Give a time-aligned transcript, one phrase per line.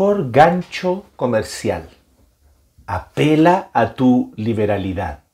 [0.00, 1.86] mejor gancho comercial.
[2.86, 5.24] Apela a tu liberalidad.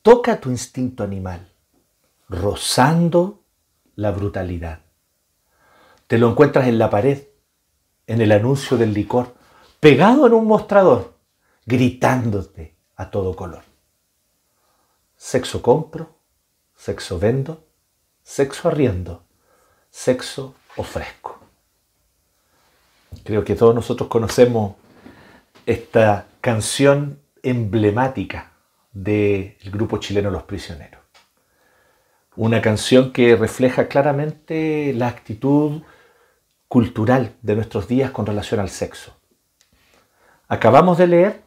[0.00, 1.52] Toca tu instinto animal,
[2.28, 3.42] rozando
[3.96, 4.78] la brutalidad.
[6.06, 7.24] Te lo encuentras en la pared,
[8.06, 9.34] en el anuncio del licor,
[9.80, 11.16] pegado en un mostrador,
[11.66, 13.64] gritándote a todo color.
[15.16, 16.20] Sexo compro,
[16.76, 17.66] sexo vendo,
[18.22, 19.24] sexo arriendo,
[19.90, 21.43] sexo ofrezco.
[23.22, 24.74] Creo que todos nosotros conocemos
[25.66, 28.52] esta canción emblemática
[28.92, 31.00] del grupo chileno Los Prisioneros.
[32.36, 35.82] Una canción que refleja claramente la actitud
[36.68, 39.16] cultural de nuestros días con relación al sexo.
[40.48, 41.42] Acabamos de leer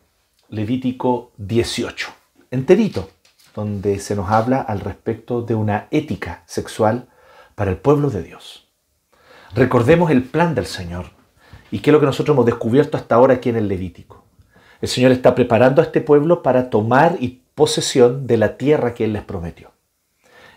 [0.49, 2.07] Levítico 18,
[2.51, 3.09] enterito,
[3.53, 7.09] donde se nos habla al respecto de una ética sexual
[7.55, 8.69] para el pueblo de Dios.
[9.53, 11.16] Recordemos el plan del Señor
[11.71, 14.23] y qué es lo que nosotros hemos descubierto hasta ahora aquí en el Levítico.
[14.81, 19.05] El Señor está preparando a este pueblo para tomar y posesión de la tierra que
[19.05, 19.71] Él les prometió.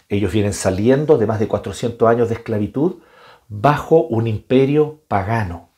[0.09, 2.97] Ellos vienen saliendo de más de 400 años de esclavitud
[3.49, 5.71] bajo un imperio pagano,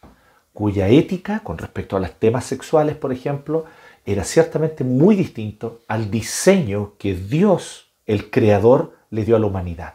[0.52, 3.64] cuya ética con respecto a los temas sexuales, por ejemplo,
[4.04, 9.94] era ciertamente muy distinto al diseño que Dios, el Creador, le dio a la humanidad.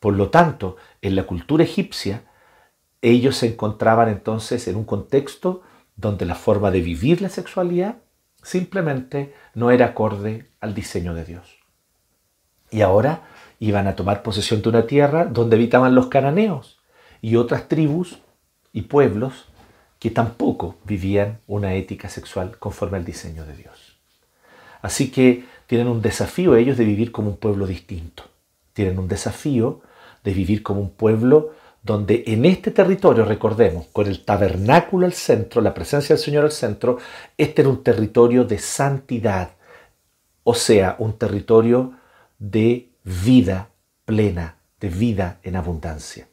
[0.00, 2.24] Por lo tanto, en la cultura egipcia,
[3.02, 5.62] ellos se encontraban entonces en un contexto
[5.96, 7.96] donde la forma de vivir la sexualidad
[8.42, 11.58] simplemente no era acorde al diseño de Dios.
[12.70, 13.22] Y ahora
[13.58, 16.78] iban a tomar posesión de una tierra donde habitaban los cananeos
[17.20, 18.18] y otras tribus
[18.72, 19.46] y pueblos
[19.98, 23.98] que tampoco vivían una ética sexual conforme al diseño de Dios.
[24.80, 28.24] Así que tienen un desafío ellos de vivir como un pueblo distinto.
[28.72, 29.82] Tienen un desafío
[30.24, 31.52] de vivir como un pueblo
[31.82, 36.52] donde en este territorio, recordemos, con el tabernáculo al centro, la presencia del Señor al
[36.52, 36.98] centro,
[37.38, 39.52] este era un territorio de santidad,
[40.44, 41.94] o sea, un territorio
[42.38, 43.70] de vida
[44.04, 46.28] plena, de vida en abundancia.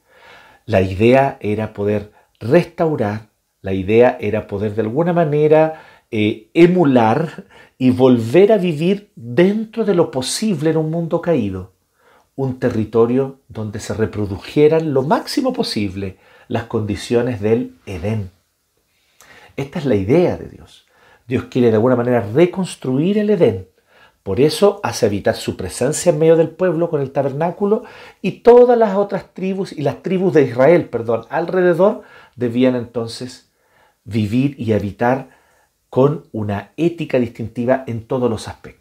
[0.65, 3.29] La idea era poder restaurar,
[3.61, 5.81] la idea era poder de alguna manera
[6.11, 7.45] eh, emular
[7.77, 11.76] y volver a vivir dentro de lo posible en un mundo caído
[12.37, 16.17] un territorio donde se reprodujeran lo máximo posible
[16.47, 18.31] las condiciones del Edén.
[19.57, 20.85] Esta es la idea de Dios.
[21.27, 23.67] Dios quiere de alguna manera reconstruir el Edén.
[24.21, 27.83] Por eso hace habitar su presencia en medio del pueblo con el tabernáculo
[28.21, 32.03] y todas las otras tribus y las tribus de Israel, perdón, alrededor
[32.35, 33.49] debían entonces
[34.03, 35.29] vivir y habitar
[35.89, 38.76] con una ética distintiva en todos los aspectos.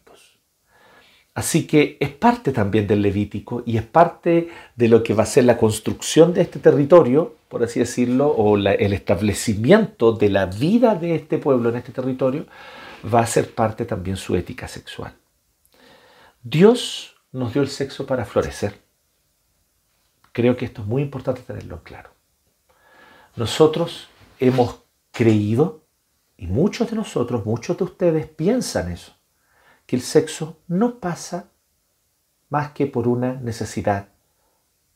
[1.36, 5.26] Así que es parte también del Levítico y es parte de lo que va a
[5.26, 10.94] ser la construcción de este territorio, por así decirlo, o el establecimiento de la vida
[10.94, 12.46] de este pueblo en este territorio,
[13.12, 15.12] va a ser parte también su ética sexual.
[16.42, 18.80] Dios nos dio el sexo para florecer.
[20.32, 22.12] Creo que esto es muy importante tenerlo claro.
[23.36, 24.08] Nosotros
[24.40, 25.84] hemos creído,
[26.38, 29.15] y muchos de nosotros, muchos de ustedes piensan eso
[29.86, 31.50] que el sexo no pasa
[32.48, 34.08] más que por una necesidad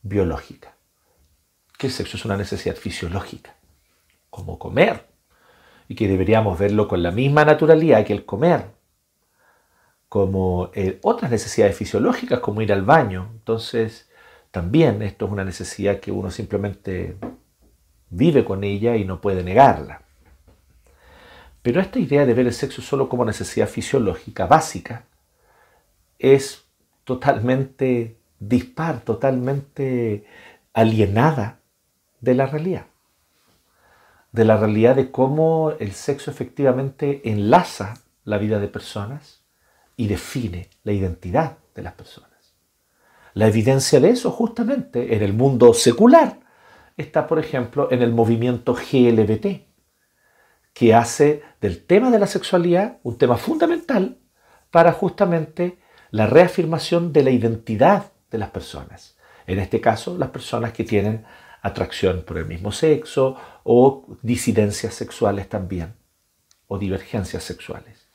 [0.01, 0.75] biológica.
[1.77, 3.55] Que el sexo es una necesidad fisiológica,
[4.29, 5.07] como comer,
[5.87, 8.65] y que deberíamos verlo con la misma naturalidad que el comer,
[10.07, 13.29] como eh, otras necesidades fisiológicas como ir al baño.
[13.33, 14.09] Entonces,
[14.51, 17.17] también esto es una necesidad que uno simplemente
[18.09, 20.00] vive con ella y no puede negarla.
[21.61, 25.05] Pero esta idea de ver el sexo solo como necesidad fisiológica básica
[26.17, 26.65] es
[27.03, 30.25] totalmente dispar, totalmente
[30.73, 31.59] alienada
[32.19, 32.85] de la realidad.
[34.31, 39.41] De la realidad de cómo el sexo efectivamente enlaza la vida de personas
[39.97, 42.29] y define la identidad de las personas.
[43.33, 46.39] La evidencia de eso justamente en el mundo secular
[46.97, 49.70] está, por ejemplo, en el movimiento GLBT,
[50.73, 54.17] que hace del tema de la sexualidad un tema fundamental
[54.71, 55.79] para justamente
[56.11, 59.17] la reafirmación de la identidad de las personas.
[59.47, 61.25] En este caso, las personas que tienen
[61.61, 65.93] atracción por el mismo sexo o disidencias sexuales también,
[66.67, 68.07] o divergencias sexuales.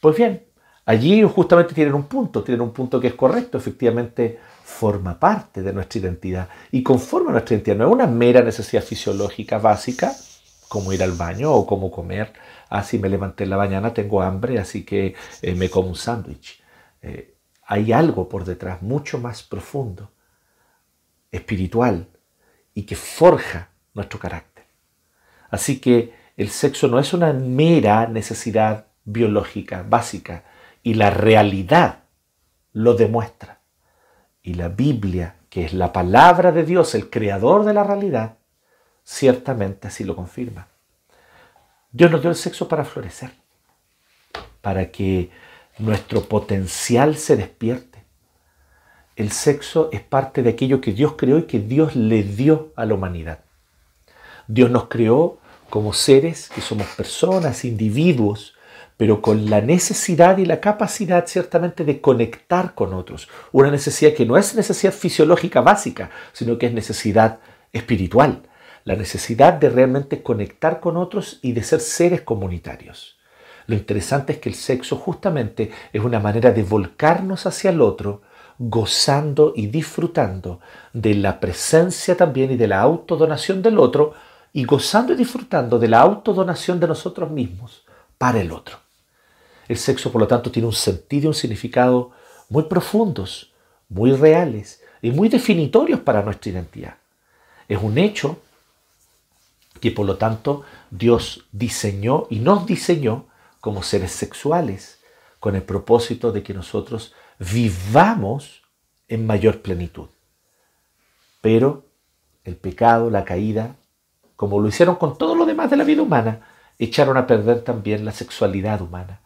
[0.00, 0.46] Pues bien,
[0.84, 5.72] allí justamente tienen un punto, tienen un punto que es correcto, efectivamente forma parte de
[5.72, 10.12] nuestra identidad y conforma nuestra identidad, no es una mera necesidad fisiológica básica,
[10.68, 12.32] como ir al baño o como comer.
[12.70, 16.62] Ah, me levanté en la mañana, tengo hambre, así que eh, me como un sándwich.
[17.02, 17.34] Eh,
[17.66, 20.10] hay algo por detrás mucho más profundo,
[21.30, 22.08] espiritual,
[22.74, 24.64] y que forja nuestro carácter.
[25.50, 30.44] Así que el sexo no es una mera necesidad biológica básica
[30.82, 32.00] y la realidad
[32.72, 33.60] lo demuestra.
[34.42, 38.36] Y la Biblia, que es la palabra de Dios, el creador de la realidad,
[39.06, 40.66] ciertamente así lo confirma.
[41.92, 43.30] Dios nos dio el sexo para florecer,
[44.60, 45.30] para que
[45.78, 48.04] nuestro potencial se despierte.
[49.14, 52.84] El sexo es parte de aquello que Dios creó y que Dios le dio a
[52.84, 53.38] la humanidad.
[54.48, 55.38] Dios nos creó
[55.70, 58.54] como seres que somos personas, individuos,
[58.96, 63.28] pero con la necesidad y la capacidad ciertamente de conectar con otros.
[63.52, 67.38] Una necesidad que no es necesidad fisiológica básica, sino que es necesidad
[67.72, 68.42] espiritual.
[68.86, 73.16] La necesidad de realmente conectar con otros y de ser seres comunitarios.
[73.66, 78.22] Lo interesante es que el sexo justamente es una manera de volcarnos hacia el otro,
[78.60, 80.60] gozando y disfrutando
[80.92, 84.14] de la presencia también y de la autodonación del otro,
[84.52, 87.82] y gozando y disfrutando de la autodonación de nosotros mismos
[88.18, 88.78] para el otro.
[89.66, 92.12] El sexo, por lo tanto, tiene un sentido y un significado
[92.48, 93.52] muy profundos,
[93.88, 96.94] muy reales y muy definitorios para nuestra identidad.
[97.68, 98.38] Es un hecho
[99.80, 103.26] que, por lo tanto, Dios diseñó y nos diseñó
[103.60, 105.00] como seres sexuales
[105.40, 108.62] con el propósito de que nosotros vivamos
[109.08, 110.08] en mayor plenitud.
[111.40, 111.86] Pero
[112.44, 113.76] el pecado, la caída,
[114.36, 116.48] como lo hicieron con todo lo demás de la vida humana,
[116.78, 119.20] echaron a perder también la sexualidad humana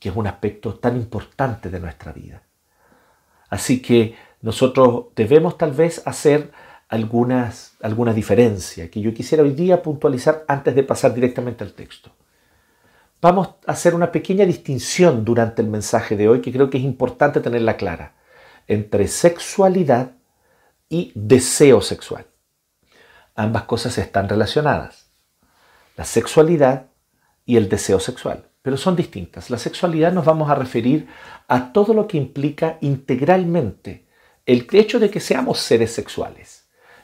[0.00, 2.42] que es un aspecto tan importante de nuestra vida.
[3.50, 6.50] Así que nosotros debemos tal vez hacer
[6.90, 12.10] algunas, alguna diferencia que yo quisiera hoy día puntualizar antes de pasar directamente al texto.
[13.22, 16.84] Vamos a hacer una pequeña distinción durante el mensaje de hoy que creo que es
[16.84, 18.14] importante tenerla clara
[18.66, 20.12] entre sexualidad
[20.88, 22.26] y deseo sexual.
[23.34, 25.10] Ambas cosas están relacionadas.
[25.96, 26.86] La sexualidad
[27.46, 29.50] y el deseo sexual pero son distintas.
[29.50, 31.08] La sexualidad nos vamos a referir
[31.48, 34.06] a todo lo que implica integralmente
[34.46, 36.59] el hecho de que seamos seres sexuales,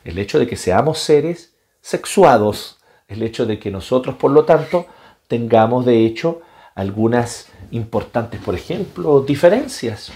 [0.07, 4.87] el hecho de que seamos seres sexuados, el hecho de que nosotros, por lo tanto,
[5.27, 6.43] tengamos de hecho
[6.77, 10.13] algunas importantes, por ejemplo, diferencias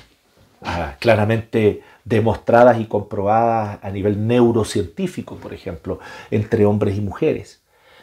[0.63, 5.99] ah, claramente demostradas y comprobadas a nivel neurocientífico, por ejemplo,
[6.31, 7.63] entre hombres y mujeres.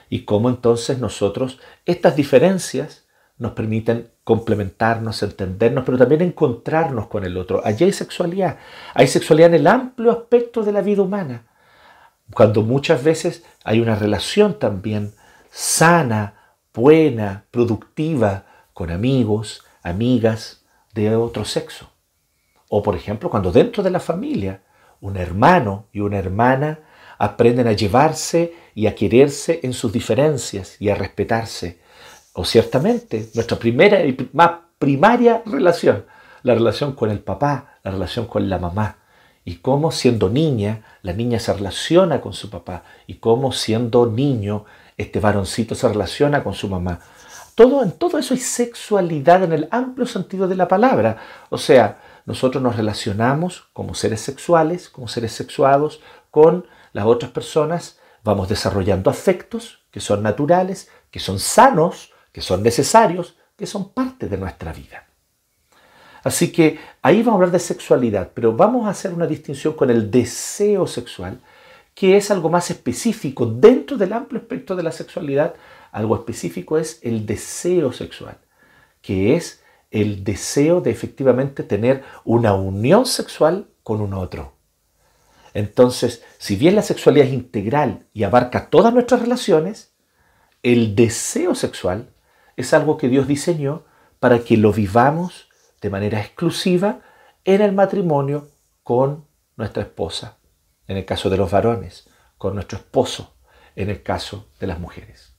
[0.10, 3.06] Y cómo entonces nosotros estas diferencias
[3.38, 7.62] nos permiten complementarnos, entendernos, pero también encontrarnos con el otro.
[7.64, 8.58] Allí hay sexualidad.
[8.94, 11.47] Hay sexualidad en el amplio aspecto de la vida humana.
[12.34, 15.14] Cuando muchas veces hay una relación también
[15.50, 16.36] sana,
[16.74, 21.90] buena, productiva con amigos, amigas de otro sexo.
[22.70, 24.62] O por ejemplo, cuando dentro de la familia
[25.00, 26.80] un hermano y una hermana
[27.18, 31.80] aprenden a llevarse y a quererse en sus diferencias y a respetarse
[32.34, 36.06] o ciertamente nuestra primera y más primaria relación,
[36.44, 38.98] la relación con el papá, la relación con la mamá,
[39.48, 44.66] y cómo siendo niña, la niña se relaciona con su papá, y cómo siendo niño,
[44.98, 47.00] este varoncito se relaciona con su mamá.
[47.56, 51.20] Todo, en todo eso hay sexualidad en el amplio sentido de la palabra.
[51.50, 58.00] O sea, nosotros nos relacionamos como seres sexuales, como seres sexuados, con las otras personas,
[58.26, 64.28] vamos desarrollando afectos que son naturales, que son sanos, que son necesarios, que son parte
[64.28, 65.07] de nuestra vida.
[66.28, 69.90] Así que ahí vamos a hablar de sexualidad, pero vamos a hacer una distinción con
[69.90, 71.40] el deseo sexual,
[71.96, 73.46] que es algo más específico.
[73.46, 75.56] Dentro del amplio espectro de la sexualidad,
[75.90, 78.40] algo específico es el deseo sexual,
[79.02, 84.52] que es el deseo de efectivamente tener una unión sexual con un otro.
[85.54, 89.94] Entonces, si bien la sexualidad es integral y abarca todas nuestras relaciones,
[90.62, 92.10] el deseo sexual
[92.58, 93.86] es algo que Dios diseñó
[94.20, 95.47] para que lo vivamos
[95.82, 97.02] de manera exclusiva
[97.46, 98.50] en el matrimonio
[98.84, 100.38] con nuestra esposa,
[100.88, 103.36] en el caso de los varones, con nuestro esposo,
[103.76, 105.34] en el caso de las mujeres.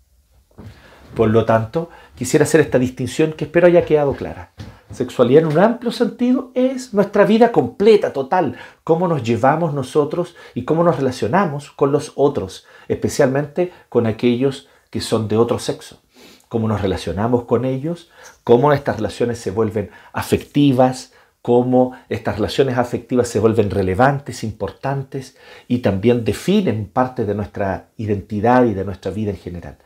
[1.14, 4.52] Por lo tanto, quisiera hacer esta distinción que espero haya quedado clara.
[4.92, 10.64] Sexualidad en un amplio sentido es nuestra vida completa, total, cómo nos llevamos nosotros y
[10.64, 16.00] cómo nos relacionamos con los otros, especialmente con aquellos que son de otro sexo
[16.49, 18.11] cómo nos relacionamos con ellos,
[18.48, 21.12] cómo estas relaciones se vuelven afectivas,
[21.42, 25.36] cómo estas relaciones afectivas se vuelven relevantes, importantes
[25.66, 29.76] y también definen parte de nuestra identidad y de nuestra vida en general.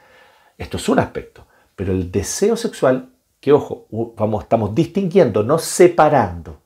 [0.57, 6.61] Esto es un aspecto, pero el deseo sexual, que ojo, vamos, estamos distinguiendo, no separando.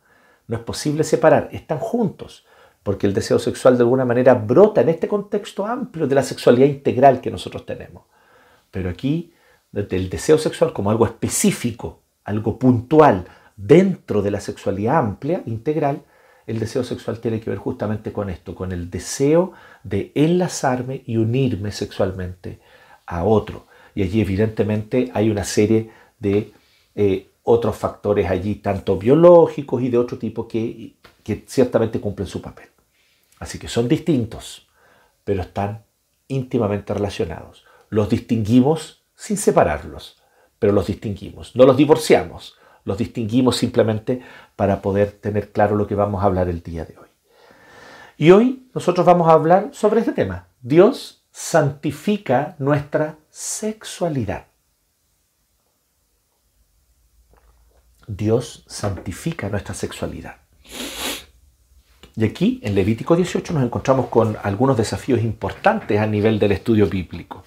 [0.48, 2.44] No es posible separar, están juntos,
[2.82, 6.66] porque el deseo sexual de alguna manera brota en este contexto amplio de la sexualidad
[6.66, 8.02] integral que nosotros tenemos.
[8.70, 9.32] Pero aquí,
[9.72, 16.02] desde el deseo sexual como algo específico, algo puntual, dentro de la sexualidad amplia, integral,
[16.46, 21.16] el deseo sexual tiene que ver justamente con esto, con el deseo de enlazarme y
[21.16, 22.60] unirme sexualmente
[23.06, 23.66] a otro.
[23.94, 26.52] Y allí evidentemente hay una serie de
[26.94, 32.40] eh, otros factores allí, tanto biológicos y de otro tipo, que, que ciertamente cumplen su
[32.40, 32.68] papel.
[33.38, 34.68] Así que son distintos,
[35.24, 35.84] pero están
[36.28, 37.64] íntimamente relacionados.
[37.88, 40.22] Los distinguimos sin separarlos,
[40.58, 41.56] pero los distinguimos.
[41.56, 44.22] No los divorciamos, los distinguimos simplemente
[44.54, 47.08] para poder tener claro lo que vamos a hablar el día de hoy.
[48.18, 50.48] Y hoy nosotros vamos a hablar sobre este tema.
[50.60, 54.46] Dios santifica nuestra sexualidad.
[58.06, 60.36] Dios santifica nuestra sexualidad.
[62.14, 66.86] Y aquí, en Levítico 18, nos encontramos con algunos desafíos importantes a nivel del estudio
[66.86, 67.44] bíblico.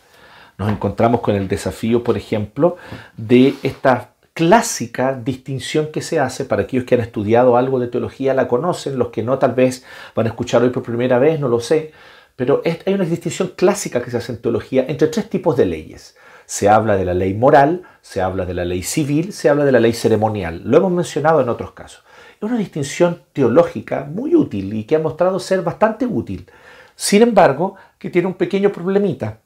[0.59, 2.75] Nos encontramos con el desafío, por ejemplo,
[3.15, 8.33] de esta clásica distinción que se hace para aquellos que han estudiado algo de teología,
[8.33, 9.85] la conocen, los que no tal vez
[10.15, 11.93] van a escuchar hoy por primera vez, no lo sé,
[12.35, 16.17] pero hay una distinción clásica que se hace en teología entre tres tipos de leyes.
[16.45, 19.71] Se habla de la ley moral, se habla de la ley civil, se habla de
[19.71, 20.61] la ley ceremonial.
[20.65, 22.03] Lo hemos mencionado en otros casos.
[22.35, 26.49] Es una distinción teológica muy útil y que ha mostrado ser bastante útil.
[26.95, 29.39] Sin embargo, que tiene un pequeño problemita,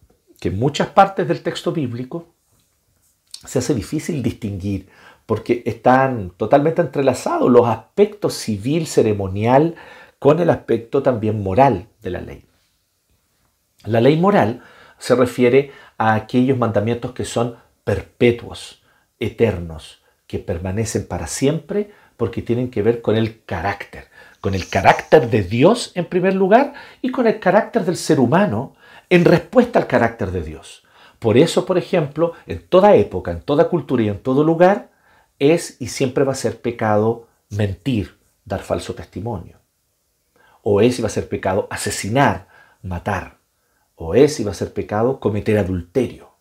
[0.43, 2.33] que en muchas partes del texto bíblico
[3.45, 4.89] se hace difícil distinguir
[5.25, 9.75] porque están totalmente entrelazados los aspectos civil, ceremonial,
[10.19, 12.45] con el aspecto también moral de la ley.
[13.85, 14.63] La ley moral
[14.97, 18.83] se refiere a aquellos mandamientos que son perpetuos,
[19.21, 24.09] eternos, que permanecen para siempre porque tienen que ver con el carácter,
[24.41, 28.75] con el carácter de Dios en primer lugar y con el carácter del ser humano
[29.13, 30.83] en respuesta al carácter de Dios.
[31.19, 34.89] Por eso, por ejemplo, en toda época, en toda cultura y en todo lugar,
[35.37, 39.59] es y siempre va a ser pecado mentir, dar falso testimonio.
[40.63, 42.47] O es y va a ser pecado asesinar,
[42.81, 43.37] matar.
[43.93, 46.31] O es y va a ser pecado cometer adulterio.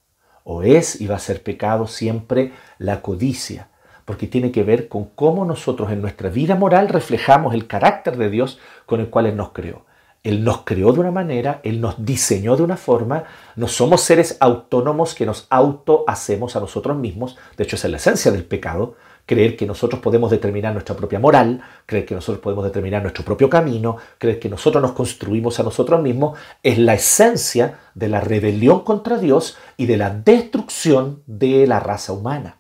[0.43, 3.69] O es y va a ser pecado siempre la codicia,
[4.07, 8.31] porque tiene que ver con cómo nosotros en nuestra vida moral reflejamos el carácter de
[8.31, 9.85] Dios con el cual Él nos creó.
[10.23, 13.25] Él nos creó de una manera, Él nos diseñó de una forma,
[13.57, 17.91] no somos seres autónomos que nos auto hacemos a nosotros mismos, de hecho esa es
[17.91, 18.95] la esencia del pecado,
[19.27, 23.51] creer que nosotros podemos determinar nuestra propia moral, creer que nosotros podemos determinar nuestro propio
[23.51, 28.81] camino, creer que nosotros nos construimos a nosotros mismos, es la esencia de la rebelión
[28.81, 32.59] contra Dios y de la destrucción de la raza humana.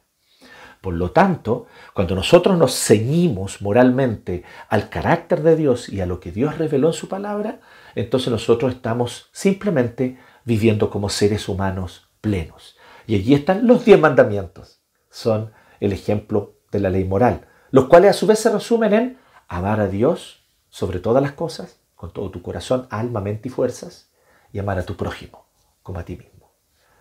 [0.80, 6.20] Por lo tanto, cuando nosotros nos ceñimos moralmente al carácter de Dios y a lo
[6.20, 7.60] que Dios reveló en su palabra,
[7.94, 12.76] entonces nosotros estamos simplemente viviendo como seres humanos plenos.
[13.06, 14.80] Y allí están los diez mandamientos.
[15.10, 19.18] Son el ejemplo de la ley moral, los cuales a su vez se resumen en
[19.48, 24.10] amar a Dios sobre todas las cosas, con todo tu corazón, alma, mente y fuerzas,
[24.52, 25.46] y amar a tu prójimo
[25.82, 26.52] como a ti mismo.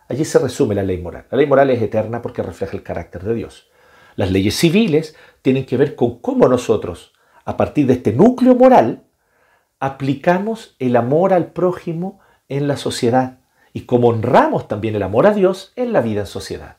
[0.09, 1.27] Allí se resume la ley moral.
[1.31, 3.70] La ley moral es eterna porque refleja el carácter de Dios.
[4.21, 7.11] Las leyes civiles tienen que ver con cómo nosotros,
[7.43, 9.01] a partir de este núcleo moral,
[9.79, 13.39] aplicamos el amor al prójimo en la sociedad
[13.73, 16.77] y cómo honramos también el amor a Dios en la vida en sociedad.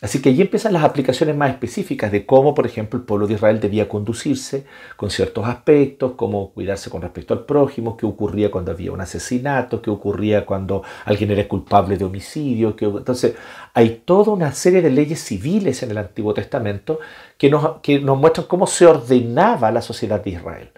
[0.00, 3.34] Así que allí empiezan las aplicaciones más específicas de cómo, por ejemplo, el pueblo de
[3.34, 4.64] Israel debía conducirse
[4.96, 9.82] con ciertos aspectos, cómo cuidarse con respecto al prójimo, qué ocurría cuando había un asesinato,
[9.82, 12.76] qué ocurría cuando alguien era culpable de homicidio.
[12.78, 13.34] Entonces,
[13.74, 17.00] hay toda una serie de leyes civiles en el Antiguo Testamento
[17.36, 20.70] que nos, que nos muestran cómo se ordenaba la sociedad de Israel.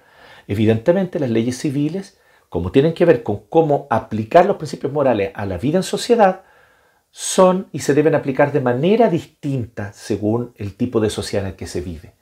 [0.48, 5.44] Evidentemente, las leyes civiles, como tienen que ver con cómo aplicar los principios morales a
[5.44, 6.44] la vida en sociedad,
[7.10, 11.56] son y se deben aplicar de manera distinta según el tipo de sociedad en el
[11.56, 12.12] que se vive.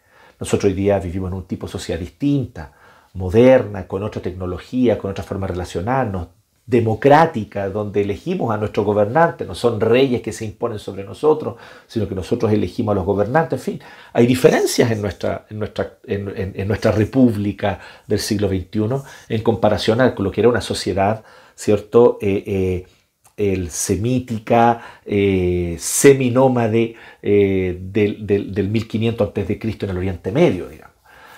[0.40, 2.72] Nosotros hoy día vivimos en un tipo de sociedad distinta,
[3.14, 6.28] moderna, con otra tecnología, con otra forma de relacionarnos,
[6.68, 12.06] democrática, donde elegimos a nuestros gobernantes, no son reyes que se imponen sobre nosotros, sino
[12.06, 13.58] que nosotros elegimos a los gobernantes.
[13.58, 13.80] En fin,
[14.12, 18.80] hay diferencias en nuestra, en nuestra, en, nuestra república del siglo XXI
[19.30, 22.18] en comparación con lo que era una sociedad, ¿cierto?
[22.20, 22.86] Eh, eh,
[23.38, 29.58] el semítica, eh, seminómade eh, del, del, 1500 a.C.
[29.62, 30.96] en el Oriente Medio, digamos.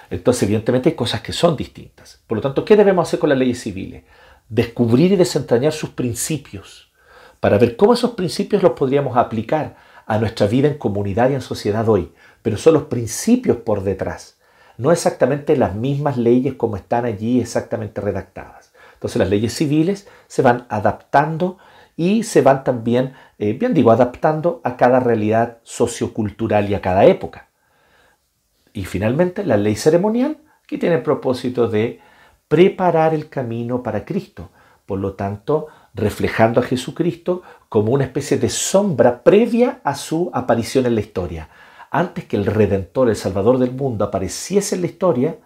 [0.08, 2.20] Entonces, evidentemente hay cosas que son distintas.
[2.26, 4.02] Por lo tanto, ¿qué debemos hacer con las leyes civiles?
[4.48, 6.90] Descubrir y desentrañar sus principios,
[7.38, 9.76] para ver cómo esos principios los podríamos aplicar
[10.06, 12.12] a nuestra vida en comunidad y en sociedad hoy.
[12.42, 14.38] Pero son los principios por detrás,
[14.78, 18.72] no exactamente las mismas leyes como están allí exactamente redactadas.
[18.94, 21.58] Entonces las leyes civiles se van adaptando
[22.00, 27.04] y se van también, eh, bien digo, adaptando a cada realidad sociocultural y a cada
[27.04, 27.48] época.
[28.72, 32.00] Y finalmente la ley ceremonial, que tiene el propósito de
[32.48, 34.48] preparar el camino para Cristo,
[34.86, 40.86] por lo tanto, reflejando a Jesucristo como una especie de sombra previa a su aparición
[40.86, 41.50] en la historia.
[41.90, 45.36] Antes que el Redentor, el Salvador del mundo, apareciese en la historia,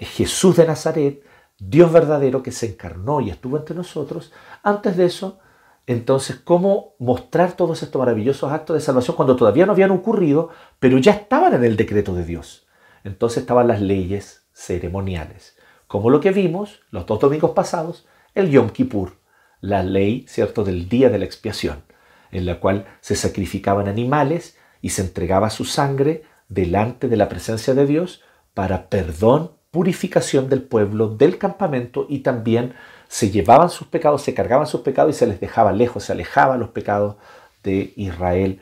[0.00, 1.22] Jesús de Nazaret,
[1.58, 4.30] Dios verdadero que se encarnó y estuvo entre nosotros,
[4.62, 5.38] antes de eso,
[5.86, 10.48] entonces, ¿cómo mostrar todos estos maravillosos actos de salvación cuando todavía no habían ocurrido,
[10.78, 12.66] pero ya estaban en el decreto de Dios?
[13.04, 18.70] Entonces estaban las leyes ceremoniales, como lo que vimos los dos domingos pasados, el Yom
[18.70, 19.18] Kippur,
[19.60, 21.84] la ley, ¿cierto?, del día de la expiación,
[22.30, 27.74] en la cual se sacrificaban animales y se entregaba su sangre delante de la presencia
[27.74, 28.22] de Dios
[28.54, 32.74] para perdón, purificación del pueblo, del campamento y también
[33.14, 36.58] se llevaban sus pecados, se cargaban sus pecados y se les dejaba lejos, se alejaban
[36.58, 37.14] los pecados
[37.62, 38.60] de Israel.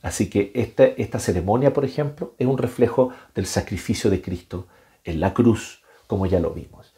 [0.00, 4.66] Así que esta, esta ceremonia, por ejemplo, es un reflejo del sacrificio de Cristo
[5.04, 6.94] en la cruz, como ya lo vimos.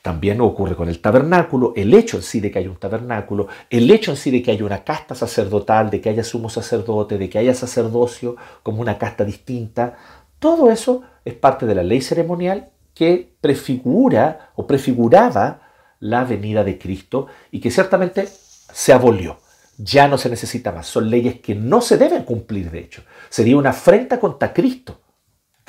[0.00, 3.90] También ocurre con el tabernáculo, el hecho en sí de que haya un tabernáculo, el
[3.90, 7.28] hecho en sí de que haya una casta sacerdotal, de que haya sumo sacerdote, de
[7.28, 9.98] que haya sacerdocio como una casta distinta,
[10.38, 15.68] todo eso es parte de la ley ceremonial que prefigura o prefiguraba
[16.00, 19.38] la venida de Cristo y que ciertamente se abolió.
[19.78, 20.86] Ya no se necesita más.
[20.86, 23.02] Son leyes que no se deben cumplir, de hecho.
[23.28, 25.00] Sería una afrenta contra Cristo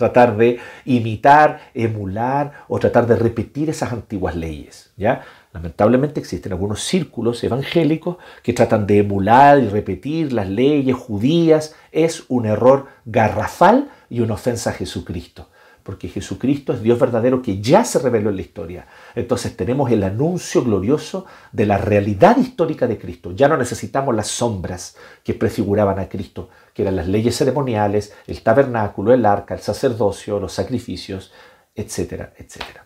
[0.01, 4.91] tratar de imitar, emular o tratar de repetir esas antiguas leyes.
[4.97, 5.23] ¿ya?
[5.53, 11.75] Lamentablemente existen algunos círculos evangélicos que tratan de emular y repetir las leyes judías.
[11.91, 15.49] Es un error garrafal y una ofensa a Jesucristo
[15.83, 18.85] porque Jesucristo es Dios verdadero que ya se reveló en la historia.
[19.15, 23.31] Entonces tenemos el anuncio glorioso de la realidad histórica de Cristo.
[23.33, 28.41] Ya no necesitamos las sombras que prefiguraban a Cristo, que eran las leyes ceremoniales, el
[28.41, 31.31] tabernáculo, el arca, el sacerdocio, los sacrificios,
[31.75, 32.85] etcétera, etcétera.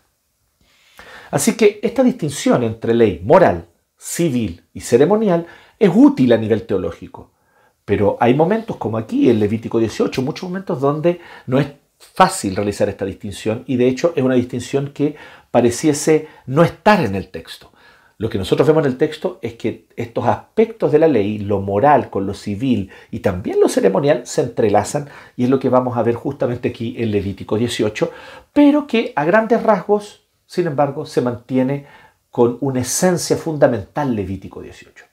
[1.31, 5.47] Así que esta distinción entre ley moral, civil y ceremonial
[5.79, 7.31] es útil a nivel teológico.
[7.83, 12.89] Pero hay momentos como aquí en Levítico 18, muchos momentos donde no es fácil realizar
[12.89, 15.15] esta distinción y de hecho es una distinción que
[15.51, 17.71] pareciese no estar en el texto.
[18.17, 21.59] Lo que nosotros vemos en el texto es que estos aspectos de la ley, lo
[21.59, 25.97] moral con lo civil y también lo ceremonial, se entrelazan y es lo que vamos
[25.97, 28.11] a ver justamente aquí en Levítico 18,
[28.53, 31.87] pero que a grandes rasgos, sin embargo, se mantiene
[32.31, 35.05] con una esencia fundamental Levítico 18.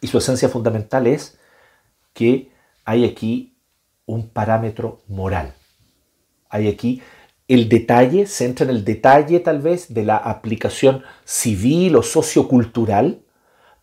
[0.00, 1.38] Y su esencia fundamental es
[2.12, 2.50] que
[2.84, 3.51] hay aquí
[4.12, 5.54] un parámetro moral.
[6.48, 7.02] Hay aquí
[7.48, 13.22] el detalle, se entra en el detalle tal vez de la aplicación civil o sociocultural,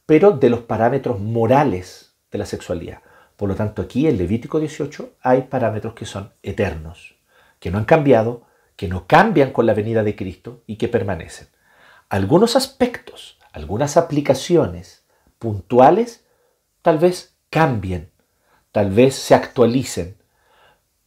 [0.06, 3.02] pero de los parámetros morales de la sexualidad.
[3.36, 7.16] Por lo tanto, aquí en Levítico 18 hay parámetros que son eternos,
[7.60, 8.44] que no han cambiado,
[8.76, 11.48] que no cambian con la venida de Cristo y que permanecen.
[12.08, 15.06] Algunos aspectos, algunas aplicaciones
[15.38, 16.26] puntuales,
[16.82, 18.12] tal vez cambien,
[18.72, 20.19] tal vez se actualicen,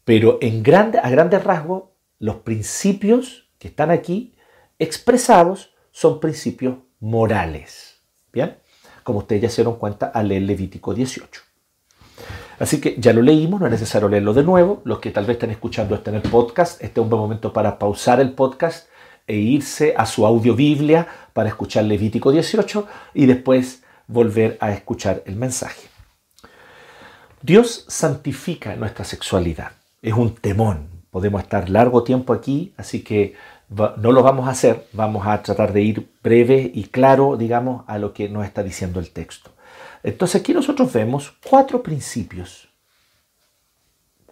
[0.04, 1.84] pero en grande, a grandes rasgos,
[2.18, 4.34] los principios que están aquí
[4.78, 8.00] expresados son principios morales.
[8.32, 8.56] ¿Bien?
[9.04, 11.42] Como ustedes ya se dieron cuenta al leer Levítico 18.
[12.58, 14.82] Así que ya lo leímos, no es necesario leerlo de nuevo.
[14.84, 17.52] Los que tal vez estén escuchando esto en el podcast, este es un buen momento
[17.52, 18.88] para pausar el podcast
[19.26, 25.22] e irse a su audio Biblia para escuchar Levítico 18 y después volver a escuchar
[25.26, 25.88] el mensaje.
[27.40, 30.90] Dios santifica nuestra sexualidad es un temón.
[31.10, 33.34] Podemos estar largo tiempo aquí, así que
[33.68, 34.88] no lo vamos a hacer.
[34.92, 38.98] Vamos a tratar de ir breve y claro, digamos, a lo que nos está diciendo
[39.00, 39.52] el texto.
[40.02, 42.68] Entonces aquí nosotros vemos cuatro principios.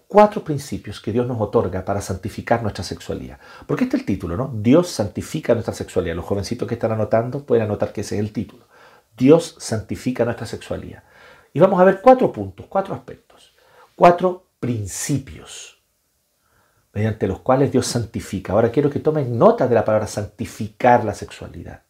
[0.08, 3.38] Cuatro principios que Dios nos otorga para santificar nuestra sexualidad.
[3.66, 4.50] Porque este es el título, ¿no?
[4.52, 6.16] Dios santifica nuestra sexualidad.
[6.16, 8.64] Los jovencitos que están anotando pueden anotar que ese es el título.
[9.16, 11.04] Dios santifica nuestra sexualidad.
[11.52, 13.54] Y vamos a ver cuatro puntos, cuatro aspectos,
[13.94, 15.82] cuatro principios
[16.92, 18.52] mediante los cuales Dios santifica.
[18.52, 21.82] Ahora quiero que tomen nota de la palabra santificar la sexualidad.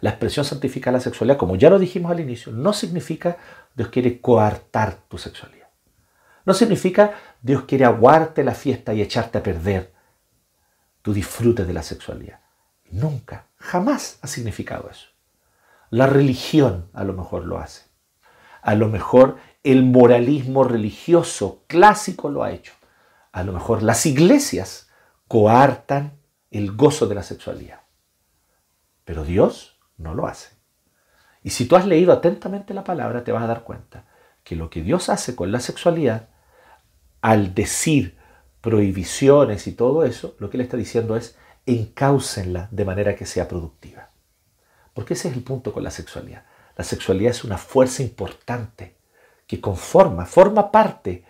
[0.00, 3.36] La expresión santificar la sexualidad, como ya lo dijimos al inicio, no significa
[3.74, 5.68] Dios quiere coartar tu sexualidad.
[6.46, 9.92] No significa Dios quiere aguarte la fiesta y echarte a perder
[11.02, 12.40] tu disfrute de la sexualidad.
[12.90, 15.08] Nunca, jamás ha significado eso.
[15.90, 17.82] La religión a lo mejor lo hace.
[18.62, 22.72] A lo mejor el moralismo religioso clásico lo ha hecho.
[23.32, 24.88] A lo mejor las iglesias
[25.28, 26.18] coartan
[26.50, 27.80] el gozo de la sexualidad.
[29.04, 30.50] Pero Dios no lo hace.
[31.42, 34.04] Y si tú has leído atentamente la palabra, te vas a dar cuenta
[34.42, 36.28] que lo que Dios hace con la sexualidad,
[37.20, 38.18] al decir
[38.60, 43.48] prohibiciones y todo eso, lo que Él está diciendo es encáusenla de manera que sea
[43.48, 44.10] productiva.
[44.92, 46.44] Porque ese es el punto con la sexualidad.
[46.76, 48.99] La sexualidad es una fuerza importante
[49.50, 51.24] que conforma, forma parte,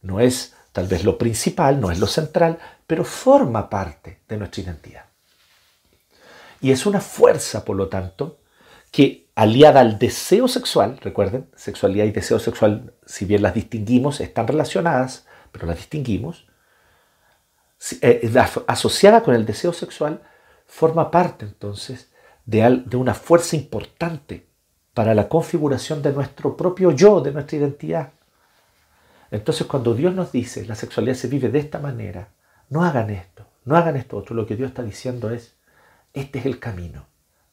[0.00, 4.62] no es tal vez lo principal, no es lo central, pero forma parte de nuestra
[4.62, 5.04] identidad.
[6.62, 8.38] Y es una fuerza, por lo tanto,
[8.90, 14.48] que aliada al deseo sexual, recuerden, sexualidad y deseo sexual, si bien las distinguimos, están
[14.48, 16.46] relacionadas, pero las distinguimos,
[18.00, 18.32] eh,
[18.66, 20.22] asociada con el deseo sexual,
[20.66, 22.10] forma parte entonces
[22.46, 24.47] de, de una fuerza importante
[24.98, 28.10] para la configuración de nuestro propio yo, de nuestra identidad.
[29.30, 32.30] Entonces cuando Dios nos dice, la sexualidad se vive de esta manera,
[32.68, 35.54] no hagan esto, no hagan esto otro, lo que Dios está diciendo es,
[36.14, 37.06] este es el camino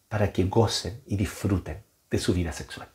[0.10, 2.88] para que gocen y disfruten de su vida sexual.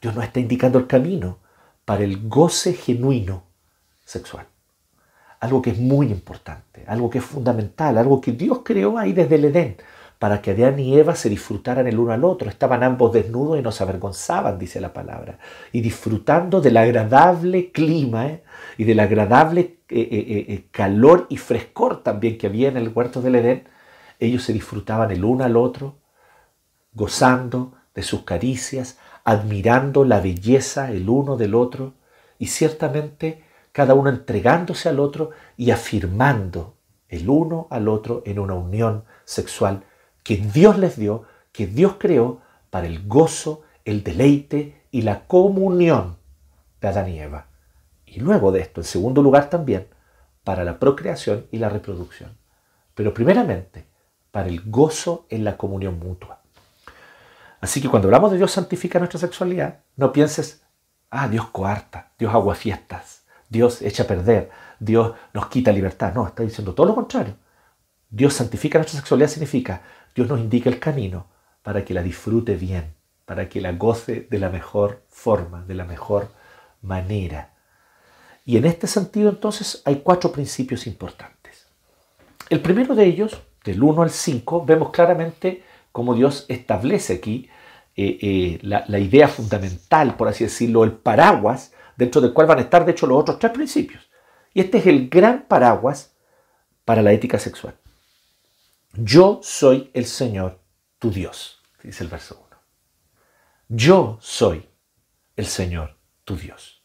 [0.00, 1.40] Dios nos está indicando el camino
[1.84, 3.44] para el goce genuino
[4.06, 4.46] sexual.
[5.40, 9.34] Algo que es muy importante, algo que es fundamental, algo que Dios creó ahí desde
[9.34, 9.76] el Edén,
[10.24, 12.48] para que Adán y Eva se disfrutaran el uno al otro.
[12.48, 15.38] Estaban ambos desnudos y no se avergonzaban, dice la palabra,
[15.70, 18.42] y disfrutando del agradable clima ¿eh?
[18.78, 20.08] y del agradable eh,
[20.48, 23.68] eh, calor y frescor también que había en el huerto del Edén,
[24.18, 25.98] ellos se disfrutaban el uno al otro,
[26.94, 31.92] gozando de sus caricias, admirando la belleza el uno del otro
[32.38, 36.78] y ciertamente cada uno entregándose al otro y afirmando
[37.10, 39.84] el uno al otro en una unión sexual
[40.24, 46.16] que Dios les dio, que Dios creó para el gozo, el deleite y la comunión
[46.80, 47.46] de Adán y Eva.
[48.04, 49.86] Y luego de esto, en segundo lugar también,
[50.42, 52.36] para la procreación y la reproducción.
[52.94, 53.86] Pero primeramente,
[54.30, 56.40] para el gozo en la comunión mutua.
[57.60, 60.62] Así que cuando hablamos de Dios santifica nuestra sexualidad, no pienses,
[61.10, 66.12] ah, Dios coarta, Dios agua fiestas, Dios echa a perder, Dios nos quita libertad.
[66.14, 67.36] No, está diciendo todo lo contrario.
[68.14, 69.82] Dios santifica nuestra sexualidad significa,
[70.14, 71.26] Dios nos indica el camino
[71.64, 75.84] para que la disfrute bien, para que la goce de la mejor forma, de la
[75.84, 76.30] mejor
[76.80, 77.54] manera.
[78.44, 81.66] Y en este sentido entonces hay cuatro principios importantes.
[82.50, 87.48] El primero de ellos del 1 al 5, vemos claramente cómo Dios establece aquí
[87.96, 92.58] eh, eh, la, la, idea fundamental, por así decirlo, el paraguas, dentro del cual van
[92.58, 94.08] a estar, de hecho, los otros tres principios.
[94.52, 96.14] Y este es el gran paraguas
[96.84, 97.74] para la ética sexual.
[98.96, 100.60] Yo soy el Señor,
[101.00, 102.56] tu Dios, dice el verso 1.
[103.68, 104.68] Yo soy
[105.34, 106.84] el Señor, tu Dios.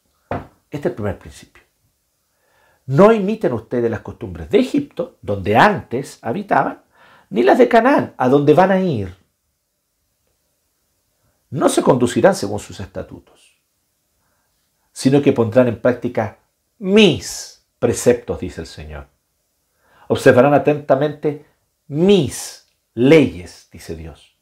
[0.71, 1.61] Este es el primer principio.
[2.87, 6.83] No imiten ustedes las costumbres de Egipto, donde antes habitaban,
[7.29, 9.15] ni las de Canaán, a donde van a ir.
[11.51, 13.61] No se conducirán según sus estatutos,
[14.91, 16.39] sino que pondrán en práctica
[16.79, 19.07] mis preceptos, dice el Señor.
[20.07, 21.45] Observarán atentamente
[21.89, 24.37] mis leyes, dice Dios.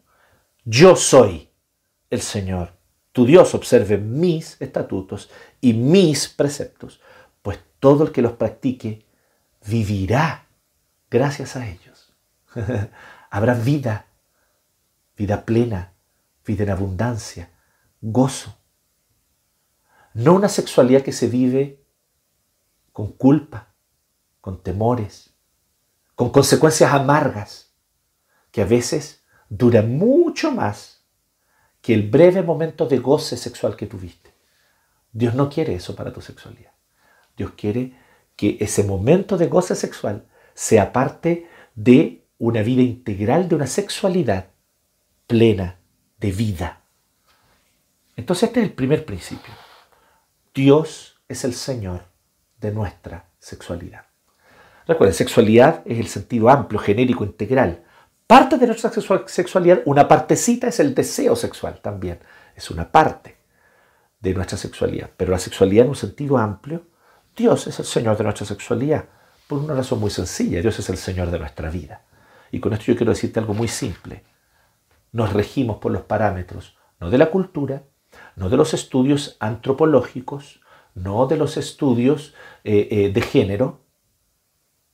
[0.63, 1.49] Yo soy
[2.11, 2.77] el Señor.
[3.11, 7.01] Tu Dios observe mis estatutos y mis preceptos
[7.79, 9.05] todo el que los practique
[9.65, 10.47] vivirá
[11.09, 12.13] gracias a ellos.
[13.29, 14.07] Habrá vida,
[15.15, 15.93] vida plena,
[16.45, 17.51] vida en abundancia,
[18.01, 18.57] gozo.
[20.13, 21.85] No una sexualidad que se vive
[22.91, 23.75] con culpa,
[24.41, 25.36] con temores,
[26.17, 27.75] con consecuencias amargas,
[28.49, 31.05] que a veces dura mucho más
[31.79, 34.33] que el breve momento de goce sexual que tuviste.
[35.11, 36.71] Dios no quiere eso para tu sexualidad.
[37.37, 37.93] Dios quiere
[38.35, 44.47] que ese momento de goce sexual sea parte de una vida integral, de una sexualidad
[45.27, 45.77] plena
[46.17, 46.81] de vida.
[48.15, 49.53] Entonces este es el primer principio.
[50.51, 52.05] Dios es el Señor
[52.59, 54.06] de nuestra sexualidad.
[54.87, 57.83] Recuerden, sexualidad es el sentido amplio, genérico, integral.
[58.25, 58.91] Parte de nuestra
[59.27, 62.19] sexualidad, una partecita es el deseo sexual también.
[62.55, 63.37] Es una parte
[64.19, 65.09] de nuestra sexualidad.
[65.15, 66.85] Pero la sexualidad en un sentido amplio
[67.37, 69.05] Dios es el Señor de nuestra sexualidad,
[69.47, 72.01] por una razón muy sencilla, Dios es el Señor de nuestra vida.
[72.51, 74.23] Y con esto yo quiero decirte algo muy simple.
[75.11, 77.83] Nos regimos por los parámetros, no de la cultura,
[78.35, 80.61] no de los estudios antropológicos,
[80.95, 83.81] no de los estudios eh, eh, de género,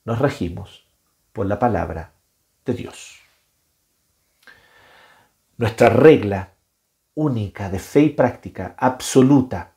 [0.05, 0.85] nos regimos
[1.31, 2.13] por la palabra
[2.65, 3.19] de Dios.
[5.57, 6.53] Nuestra regla
[7.15, 9.73] única de fe y práctica absoluta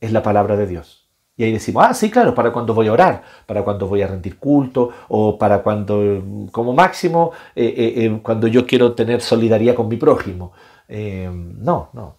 [0.00, 1.06] es la palabra de Dios.
[1.38, 4.06] Y ahí decimos, ah, sí, claro, para cuando voy a orar, para cuando voy a
[4.06, 9.74] rendir culto, o para cuando, como máximo, eh, eh, eh, cuando yo quiero tener solidaridad
[9.74, 10.52] con mi prójimo.
[10.88, 12.16] No, no.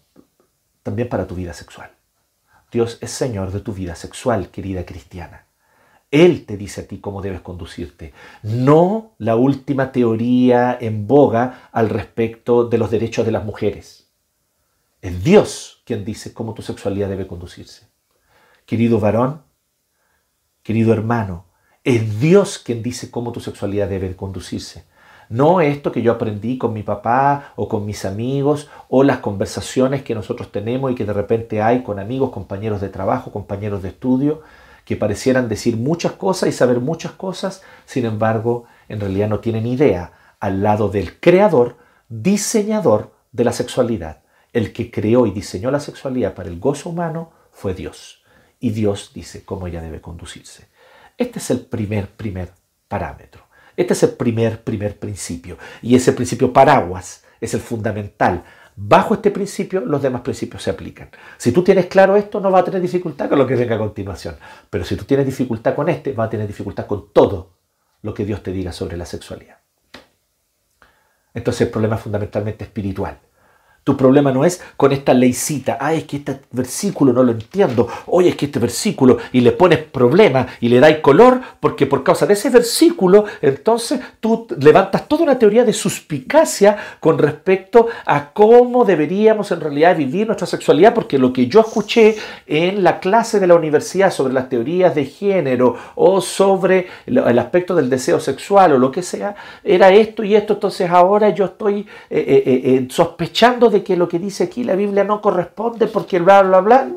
[0.82, 1.90] También para tu vida sexual.
[2.70, 5.47] Dios es Señor de tu vida sexual, querida cristiana.
[6.10, 11.90] Él te dice a ti cómo debes conducirte, no la última teoría en boga al
[11.90, 14.10] respecto de los derechos de las mujeres.
[15.02, 17.88] Es Dios quien dice cómo tu sexualidad debe conducirse.
[18.64, 19.42] Querido varón,
[20.62, 21.44] querido hermano,
[21.84, 24.84] es Dios quien dice cómo tu sexualidad debe conducirse.
[25.28, 30.02] No esto que yo aprendí con mi papá o con mis amigos o las conversaciones
[30.02, 33.90] que nosotros tenemos y que de repente hay con amigos, compañeros de trabajo, compañeros de
[33.90, 34.42] estudio,
[34.88, 39.66] que parecieran decir muchas cosas y saber muchas cosas, sin embargo, en realidad no tienen
[39.66, 41.76] idea al lado del creador,
[42.08, 44.22] diseñador de la sexualidad.
[44.50, 48.22] El que creó y diseñó la sexualidad para el gozo humano fue Dios.
[48.60, 50.68] Y Dios dice cómo ella debe conducirse.
[51.18, 52.52] Este es el primer, primer
[52.88, 53.42] parámetro.
[53.76, 55.58] Este es el primer, primer principio.
[55.82, 58.42] Y ese principio paraguas es el fundamental.
[58.80, 61.10] Bajo este principio, los demás principios se aplican.
[61.36, 63.78] Si tú tienes claro esto, no vas a tener dificultad con lo que venga a
[63.78, 64.36] continuación.
[64.70, 67.54] Pero si tú tienes dificultad con este, vas a tener dificultad con todo
[68.02, 69.56] lo que Dios te diga sobre la sexualidad.
[71.34, 73.18] Entonces el problema es fundamentalmente espiritual.
[73.88, 77.88] Tu problema no es con esta leycita, ah, es que este versículo no lo entiendo,
[78.04, 82.04] oye, es que este versículo, y le pones problema y le dais color, porque por
[82.04, 88.30] causa de ese versículo, entonces tú levantas toda una teoría de suspicacia con respecto a
[88.30, 92.14] cómo deberíamos en realidad vivir nuestra sexualidad, porque lo que yo escuché
[92.46, 97.74] en la clase de la universidad sobre las teorías de género o sobre el aspecto
[97.74, 101.86] del deseo sexual o lo que sea, era esto y esto, entonces ahora yo estoy
[102.10, 106.18] eh, eh, eh, sospechando de que lo que dice aquí la Biblia no corresponde porque
[106.18, 106.90] bla, bla, bla.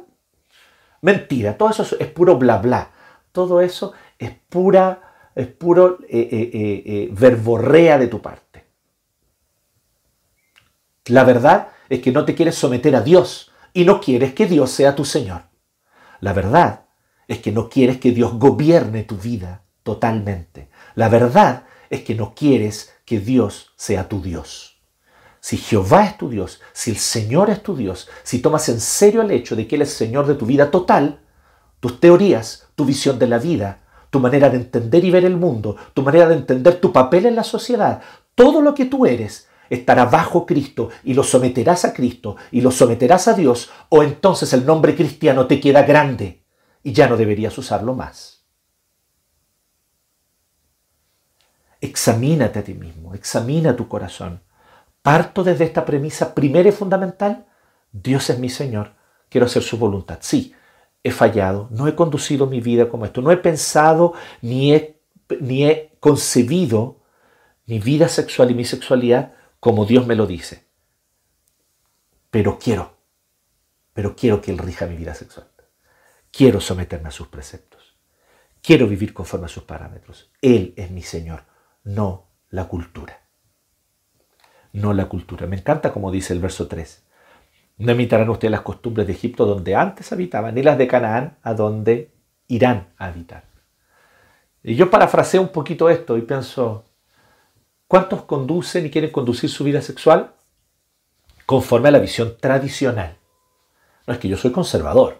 [1.01, 2.91] Mentira, todo eso es puro bla, bla.
[3.31, 8.65] Todo eso es pura, es puro eh, eh, eh, verborrea de tu parte.
[11.07, 14.71] La verdad es que no te quieres someter a Dios y no quieres que Dios
[14.71, 15.43] sea tu Señor.
[16.19, 16.85] La verdad
[17.27, 20.69] es que no quieres que Dios gobierne tu vida totalmente.
[20.95, 24.70] La verdad es que no quieres que Dios sea tu Dios.
[25.41, 29.23] Si Jehová es tu Dios, si el Señor es tu Dios, si tomas en serio
[29.23, 31.19] el hecho de que Él es Señor de tu vida total,
[31.79, 33.79] tus teorías, tu visión de la vida,
[34.11, 37.35] tu manera de entender y ver el mundo, tu manera de entender tu papel en
[37.35, 38.01] la sociedad,
[38.35, 42.69] todo lo que tú eres estará bajo Cristo y lo someterás a Cristo y lo
[42.69, 46.43] someterás a Dios, o entonces el nombre cristiano te queda grande
[46.83, 48.45] y ya no deberías usarlo más.
[51.79, 54.41] Examínate a ti mismo, examina tu corazón.
[55.01, 57.47] Parto desde esta premisa primera y fundamental.
[57.91, 58.93] Dios es mi Señor,
[59.29, 60.19] quiero hacer su voluntad.
[60.21, 60.53] Sí,
[61.03, 65.01] he fallado, no he conducido mi vida como esto, no he pensado ni he,
[65.39, 67.01] ni he concebido
[67.65, 70.67] mi vida sexual y mi sexualidad como Dios me lo dice.
[72.29, 72.97] Pero quiero,
[73.93, 75.47] pero quiero que Él rija mi vida sexual.
[76.31, 77.97] Quiero someterme a sus preceptos.
[78.61, 80.31] Quiero vivir conforme a sus parámetros.
[80.41, 81.43] Él es mi Señor,
[81.83, 83.20] no la cultura
[84.73, 85.47] no la cultura.
[85.47, 87.03] Me encanta como dice el verso 3.
[87.77, 91.53] No imitarán ustedes las costumbres de Egipto donde antes habitaban, ni las de Canaán a
[91.53, 92.11] donde
[92.47, 93.43] irán a habitar.
[94.63, 96.85] Y yo parafraseo un poquito esto y pienso,
[97.87, 100.33] ¿cuántos conducen y quieren conducir su vida sexual
[101.45, 103.17] conforme a la visión tradicional?
[104.05, 105.19] No es que yo soy conservador.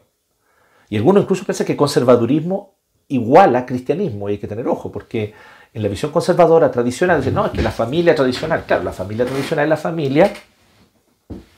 [0.90, 2.76] Y algunos incluso piensan que conservadurismo
[3.08, 5.34] iguala cristianismo y hay que tener ojo porque
[5.74, 9.26] en la visión conservadora tradicional, dicen, no, es que la familia tradicional, claro, la familia
[9.26, 10.34] tradicional es la familia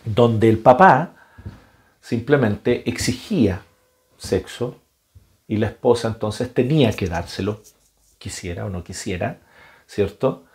[0.06, 1.16] donde el papá
[2.00, 3.64] simplemente exigía
[4.18, 4.82] sexo
[5.48, 7.62] y la esposa entonces tenía que dárselo,
[8.18, 9.40] quisiera o no quisiera,
[9.88, 10.46] ¿cierto?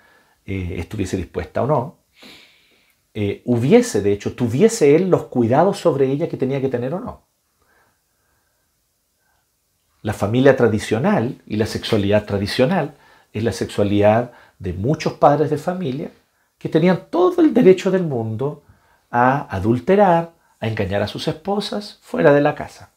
[0.45, 1.99] Eh, estuviese dispuesta o no.
[3.13, 7.01] Eh, hubiese, de hecho, tuviese él los cuidados sobre ella que tenía que tener o
[7.01, 7.27] no.
[10.03, 12.95] La familia tradicional y la sexualidad tradicional
[13.33, 16.11] es la sexualidad de muchos padres de familia
[16.59, 18.63] que tenían todo el derecho del mundo
[19.11, 22.91] a adulterar, a engañar a sus esposas fuera de la casa.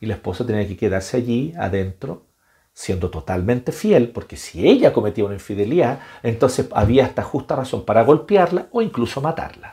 [0.00, 2.26] Y la esposa tenía que quedarse allí adentro
[2.72, 8.04] siendo totalmente fiel, porque si ella cometía una infidelidad, entonces había hasta justa razón para
[8.04, 9.72] golpearla o incluso matarla.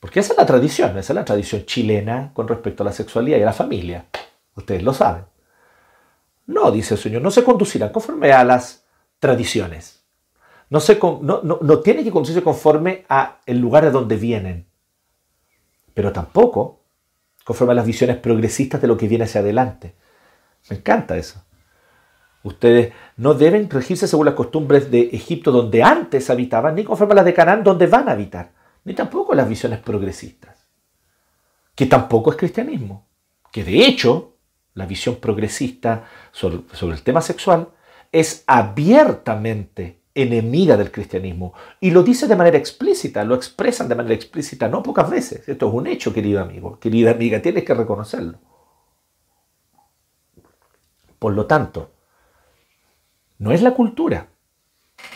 [0.00, 3.38] Porque esa es la tradición, esa es la tradición chilena con respecto a la sexualidad
[3.38, 4.06] y a la familia.
[4.56, 5.31] Ustedes lo saben.
[6.46, 8.84] No, dice el Señor, no se conducirán conforme a las
[9.18, 10.04] tradiciones.
[10.70, 14.66] No, se, no, tiene que conducirse conforme a el lugar de donde vienen.
[15.94, 16.80] Pero tampoco
[17.44, 19.94] conforme a las visiones progresistas de lo que viene hacia adelante.
[20.70, 21.44] Me encanta eso.
[22.42, 27.16] Ustedes no deben regirse según las costumbres de Egipto donde antes habitaban, ni conforme a
[27.16, 28.52] las de Canaán donde van a habitar.
[28.84, 30.66] ni tampoco las visiones progresistas,
[31.76, 33.06] que tampoco es cristianismo,
[33.52, 34.31] que de hecho
[34.74, 36.62] la visión progresista sobre,
[36.94, 37.68] el tema sexual
[38.10, 41.54] es abiertamente enemiga del cristianismo.
[41.80, 45.48] Y lo dice de manera explícita, lo expresan de manera explícita, no pocas veces.
[45.48, 48.38] Esto es un hecho, querido amigo, querida amiga, tienes que reconocerlo.
[51.18, 51.92] Por lo tanto,
[53.38, 54.31] no es la cultura.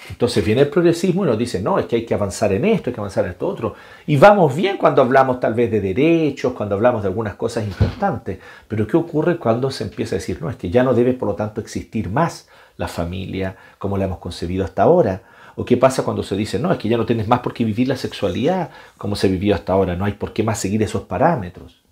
[0.09, 2.91] Entonces viene el progresismo y nos dice, no, es que hay que avanzar en esto,
[2.91, 3.75] hay que avanzar en esto otro.
[4.07, 8.39] Y vamos bien cuando hablamos tal vez de derechos, cuando hablamos de algunas cosas importantes.
[8.69, 11.29] Pero ¿qué ocurre cuando se empieza a decir, no, es que ya no debe por
[11.29, 15.23] lo tanto existir más la familia como la hemos concebido hasta ahora?
[15.57, 17.65] ¿O qué pasa cuando se dice, no, es que ya no tienes más por qué
[17.65, 21.03] vivir la sexualidad como se vivió hasta ahora, no hay por qué más seguir esos
[21.03, 21.83] parámetros?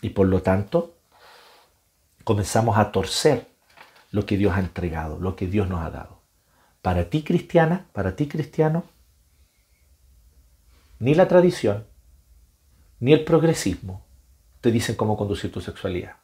[0.00, 0.94] Y por lo tanto,
[2.24, 3.46] comenzamos a torcer
[4.10, 6.15] lo que Dios ha entregado, lo que Dios nos ha dado.
[6.86, 8.84] Para ti cristiana, para ti cristiano,
[11.00, 11.84] ni la tradición,
[13.00, 14.04] ni el progresismo
[14.60, 16.14] te dicen cómo conducir tu sexualidad.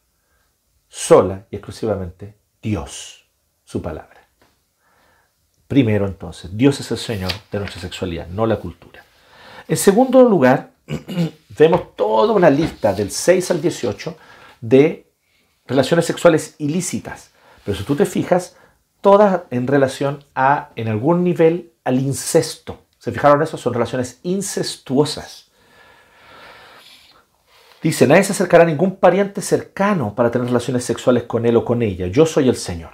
[0.87, 3.29] Sola y exclusivamente Dios
[3.65, 4.25] su palabra.
[5.67, 9.05] Primero entonces, Dios es el Señor de nuestra sexualidad, no la cultura.
[9.67, 10.75] En segundo lugar,
[11.59, 14.17] vemos toda una lista del 6 al 18
[14.61, 15.11] de
[15.67, 17.33] relaciones sexuales ilícitas.
[17.65, 18.55] Pero si tú te fijas,
[19.03, 22.87] todas en relación a, en algún nivel, al incesto.
[22.99, 23.59] ¿Se fijaron eso?
[23.59, 25.51] Son relaciones incestuosas.
[27.83, 31.65] Dice, nadie se acercará a ningún pariente cercano para tener relaciones sexuales con él o
[31.65, 32.07] con ella.
[32.07, 32.93] Yo soy el Señor.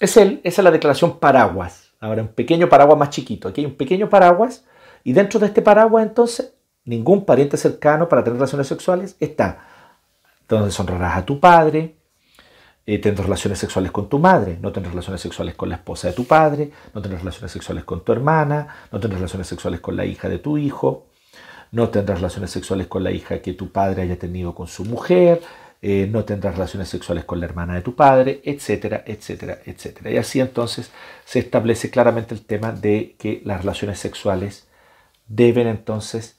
[0.00, 1.92] Es él, esa es la declaración paraguas.
[2.00, 3.48] Ahora, un pequeño paraguas más chiquito.
[3.48, 4.64] Aquí hay un pequeño paraguas
[5.04, 9.64] y dentro de este paraguas entonces ningún pariente cercano para tener relaciones sexuales está.
[10.40, 11.97] Entonces honrarás a tu padre,
[12.90, 16.14] eh, tendrás relaciones sexuales con tu madre, no tendrás relaciones sexuales con la esposa de
[16.14, 20.06] tu padre, no tendrás relaciones sexuales con tu hermana, no tendrás relaciones sexuales con la
[20.06, 21.04] hija de tu hijo,
[21.70, 25.42] no tendrás relaciones sexuales con la hija que tu padre haya tenido con su mujer,
[25.82, 30.10] eh, no tendrás relaciones sexuales con la hermana de tu padre, etcétera, etcétera, etcétera.
[30.10, 30.90] Y así entonces
[31.26, 34.66] se establece claramente el tema de que las relaciones sexuales
[35.26, 36.38] deben entonces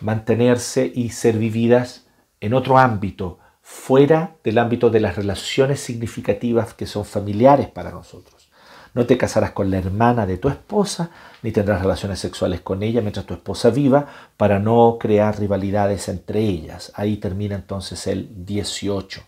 [0.00, 2.06] mantenerse y ser vividas
[2.40, 3.38] en otro ámbito,
[3.70, 8.50] fuera del ámbito de las relaciones significativas que son familiares para nosotros.
[8.94, 13.00] No te casarás con la hermana de tu esposa, ni tendrás relaciones sexuales con ella
[13.00, 14.06] mientras tu esposa viva,
[14.36, 16.90] para no crear rivalidades entre ellas.
[16.96, 19.22] Ahí termina entonces el 18.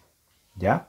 [0.56, 0.88] ¿Ya?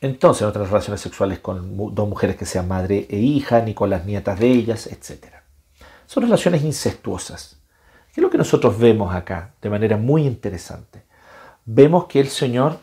[0.00, 3.90] Entonces, no tendrás relaciones sexuales con dos mujeres que sean madre e hija, ni con
[3.90, 5.34] las nietas de ellas, etc.
[6.06, 7.60] Son relaciones incestuosas.
[8.14, 11.09] ¿Qué es lo que nosotros vemos acá de manera muy interesante?
[11.72, 12.78] Vemos que el Señor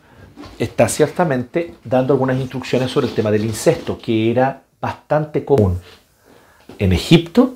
[0.58, 5.78] está ciertamente dando algunas instrucciones sobre el tema del incesto, que era bastante común
[6.80, 7.56] en Egipto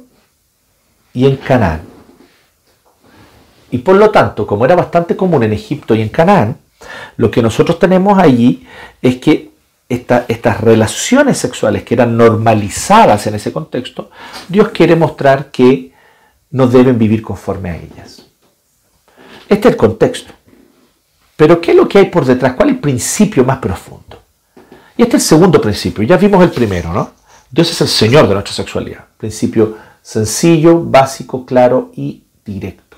[1.13, 1.84] y en Canaán.
[3.70, 6.58] Y por lo tanto, como era bastante común en Egipto y en Canaán,
[7.15, 8.67] lo que nosotros tenemos allí
[9.02, 9.52] es que
[9.88, 14.12] estas relaciones sexuales que eran normalizadas en ese contexto,
[14.50, 15.94] Dios quiere mostrar que
[16.50, 18.26] no deben vivir conforme a ellas.
[19.48, 20.34] Este es el contexto.
[21.41, 22.54] Pero ¿qué es lo que hay por detrás?
[22.54, 24.21] ¿Cuál es el principio más profundo?
[24.95, 26.04] Y este es el segundo principio.
[26.04, 27.13] Ya vimos el primero, ¿no?
[27.49, 29.06] Dios es el Señor de nuestra sexualidad.
[29.17, 32.97] Principio sencillo, básico, claro y directo.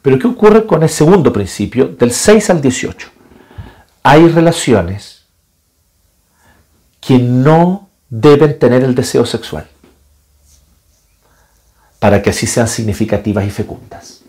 [0.00, 3.08] Pero ¿qué ocurre con el segundo principio, del 6 al 18?
[4.04, 5.24] Hay relaciones
[7.00, 9.66] que no deben tener el deseo sexual
[11.98, 14.20] para que así sean significativas y fecundas.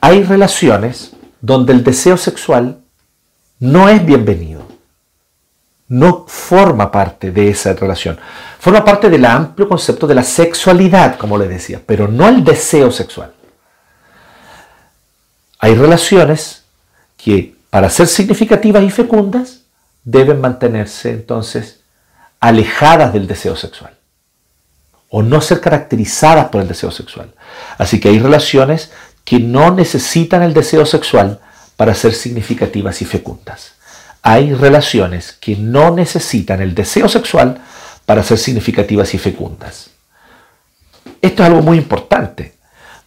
[0.00, 2.80] Hay relaciones donde el deseo sexual
[3.60, 4.66] no es bienvenido,
[5.88, 8.18] no forma parte de esa relación,
[8.58, 12.90] forma parte del amplio concepto de la sexualidad, como le decía, pero no el deseo
[12.90, 13.32] sexual.
[15.58, 16.64] Hay relaciones
[17.16, 19.62] que para ser significativas y fecundas
[20.04, 21.80] deben mantenerse entonces
[22.40, 23.98] alejadas del deseo sexual
[25.10, 27.32] o no ser caracterizadas por el deseo sexual.
[27.78, 28.92] Así que hay relaciones
[29.28, 31.38] que no necesitan el deseo sexual
[31.76, 33.74] para ser significativas y fecundas.
[34.22, 37.60] Hay relaciones que no necesitan el deseo sexual
[38.06, 39.90] para ser significativas y fecundas.
[41.20, 42.54] Esto es algo muy importante,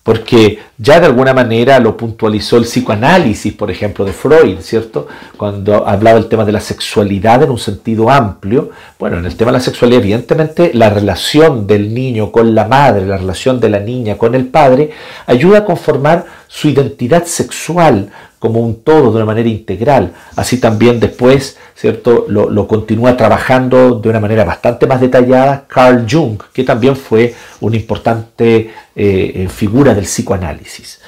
[0.04, 5.08] porque ya de alguna manera lo puntualizó el psicoanálisis, por ejemplo, de Freud, ¿cierto?
[5.38, 8.72] Cuando hablaba del tema de la sexualidad en un sentido amplio.
[8.97, 13.06] Bueno, en el tema de la sexualidad, evidentemente, la relación del niño con la madre,
[13.06, 14.89] la relación de la niña con el padre,
[15.28, 20.14] ayuda a conformar su identidad sexual como un todo de una manera integral.
[20.36, 22.26] Así también después, ¿cierto?
[22.28, 27.78] Lo, continúa trabajando de una manera bastante más detallada Carl Jung, que también fue una
[27.78, 30.99] importante eh, figura del psicoanálisis.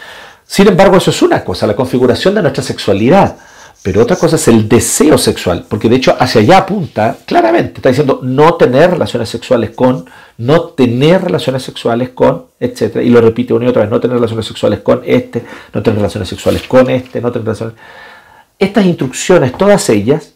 [0.45, 3.35] Sin embargo, eso es una cosa, la configuración de nuestra sexualidad.
[3.83, 7.89] Pero otra cosa es el deseo sexual, porque de hecho hacia allá apunta claramente, está
[7.89, 10.05] diciendo no tener relaciones sexuales con,
[10.37, 13.01] no tener relaciones sexuales con, etc.
[13.03, 15.97] Y lo repite una y otra vez, no tener relaciones sexuales con este, no tener
[15.97, 17.75] relaciones sexuales con este, no tener relaciones...
[18.57, 20.31] Estas instrucciones, todas ellas,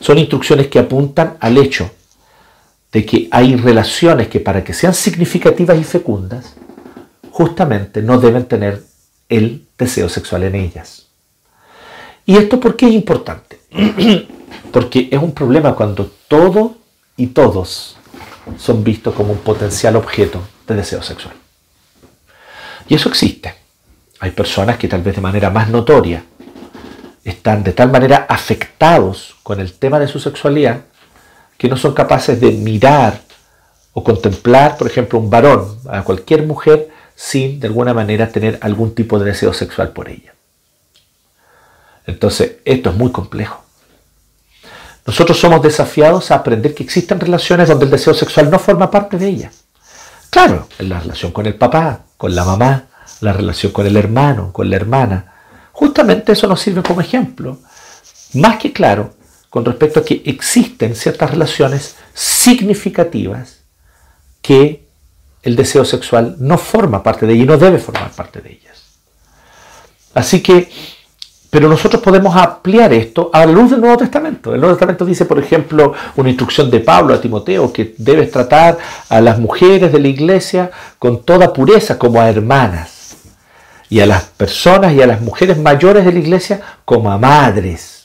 [0.00, 1.88] son instrucciones que apuntan al hecho
[2.90, 6.56] de que hay relaciones que para que sean significativas y fecundas,
[7.30, 8.82] justamente no deben tener
[9.28, 11.07] el deseo sexual en ellas.
[12.28, 13.58] ¿Y esto por qué es importante?
[14.70, 16.76] Porque es un problema cuando todo
[17.16, 17.96] y todos
[18.58, 21.34] son vistos como un potencial objeto de deseo sexual.
[22.86, 23.54] Y eso existe.
[24.20, 26.22] Hay personas que tal vez de manera más notoria
[27.24, 30.82] están de tal manera afectados con el tema de su sexualidad
[31.56, 33.22] que no son capaces de mirar
[33.94, 38.94] o contemplar, por ejemplo, un varón, a cualquier mujer, sin de alguna manera tener algún
[38.94, 40.34] tipo de deseo sexual por ella.
[42.08, 43.62] Entonces, esto es muy complejo.
[45.06, 49.18] Nosotros somos desafiados a aprender que existen relaciones donde el deseo sexual no forma parte
[49.18, 49.64] de ellas.
[50.30, 52.86] Claro, en la relación con el papá, con la mamá,
[53.20, 55.34] la relación con el hermano, con la hermana.
[55.72, 57.58] Justamente eso nos sirve como ejemplo.
[58.34, 59.14] Más que claro,
[59.50, 63.58] con respecto a que existen ciertas relaciones significativas
[64.40, 64.88] que
[65.42, 68.78] el deseo sexual no forma parte de ellas y no debe formar parte de ellas.
[70.14, 70.70] Así que
[71.50, 74.52] pero nosotros podemos ampliar esto a la luz del Nuevo Testamento.
[74.52, 78.76] El Nuevo Testamento dice, por ejemplo, una instrucción de Pablo a Timoteo que debes tratar
[79.08, 83.16] a las mujeres de la iglesia con toda pureza como a hermanas
[83.88, 88.04] y a las personas y a las mujeres mayores de la iglesia como a madres.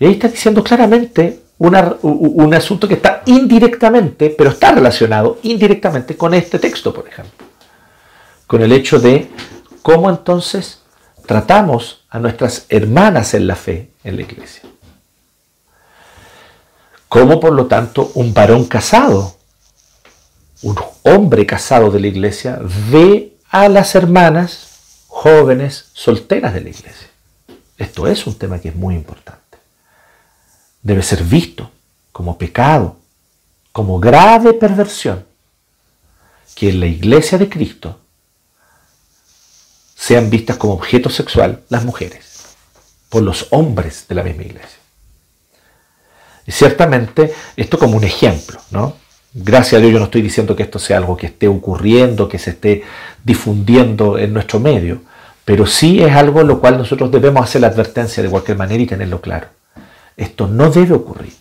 [0.00, 6.34] Y ahí está diciendo claramente un asunto que está indirectamente, pero está relacionado indirectamente con
[6.34, 7.46] este texto, por ejemplo.
[8.46, 9.28] Con el hecho de
[9.82, 10.82] cómo entonces
[11.28, 14.62] tratamos a nuestras hermanas en la fe en la iglesia.
[17.06, 19.36] Como por lo tanto un varón casado,
[20.62, 22.58] un hombre casado de la iglesia,
[22.90, 27.08] ve a las hermanas jóvenes solteras de la iglesia.
[27.76, 29.58] Esto es un tema que es muy importante.
[30.82, 31.70] Debe ser visto
[32.10, 32.96] como pecado,
[33.70, 35.26] como grave perversión,
[36.54, 37.98] que en la iglesia de Cristo
[39.98, 42.54] sean vistas como objeto sexual las mujeres
[43.08, 44.78] por los hombres de la misma iglesia.
[46.46, 48.94] Y ciertamente esto como un ejemplo, ¿no?
[49.34, 52.38] Gracias a Dios yo no estoy diciendo que esto sea algo que esté ocurriendo, que
[52.38, 52.84] se esté
[53.24, 55.02] difundiendo en nuestro medio,
[55.44, 58.82] pero sí es algo en lo cual nosotros debemos hacer la advertencia de cualquier manera
[58.82, 59.48] y tenerlo claro.
[60.16, 61.34] Esto no debe ocurrir.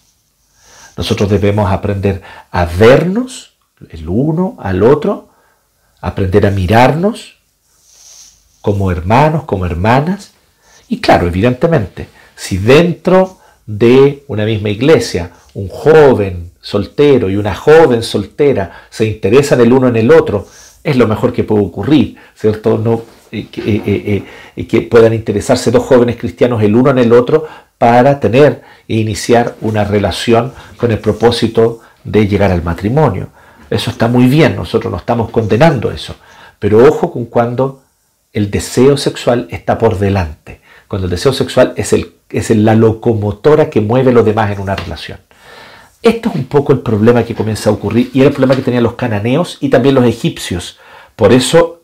[0.98, 3.54] Nosotros debemos aprender a vernos
[3.90, 5.30] el uno al otro,
[6.02, 7.37] aprender a mirarnos
[8.68, 10.34] como hermanos, como hermanas.
[10.90, 18.04] Y claro, evidentemente, si dentro de una misma iglesia un joven soltero y una joven
[18.04, 20.46] soltera se interesan el uno en el otro,
[20.84, 22.78] es lo mejor que puede ocurrir, ¿cierto?
[22.78, 24.24] No, eh, eh,
[24.58, 27.48] eh, que puedan interesarse dos jóvenes cristianos el uno en el otro
[27.78, 33.30] para tener e iniciar una relación con el propósito de llegar al matrimonio.
[33.70, 36.18] Eso está muy bien, nosotros no estamos condenando eso,
[36.60, 37.87] pero ojo con cuando
[38.38, 43.72] el deseo sexual está por delante, cuando el deseo sexual es, el, es la locomotora
[43.72, 45.20] que mueve lo demás en una relación.
[46.04, 48.62] Esto es un poco el problema que comienza a ocurrir y era el problema que
[48.62, 50.78] tenían los cananeos y también los egipcios.
[51.16, 51.82] Por eso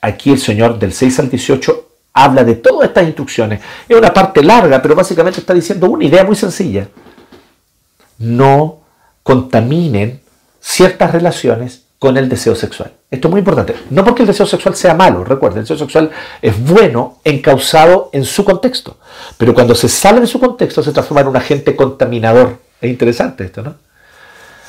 [0.00, 3.60] aquí el Señor del 6 al 18 habla de todas estas instrucciones.
[3.88, 6.86] Es una parte larga, pero básicamente está diciendo una idea muy sencilla.
[8.18, 8.82] No
[9.24, 10.20] contaminen
[10.60, 12.90] ciertas relaciones con el deseo sexual.
[13.08, 13.76] Esto es muy importante.
[13.90, 16.10] No porque el deseo sexual sea malo, recuerden, el deseo sexual
[16.42, 18.96] es bueno encausado en su contexto,
[19.38, 22.58] pero cuando se sale de su contexto se transforma en un agente contaminador.
[22.80, 23.76] Es interesante esto, ¿no?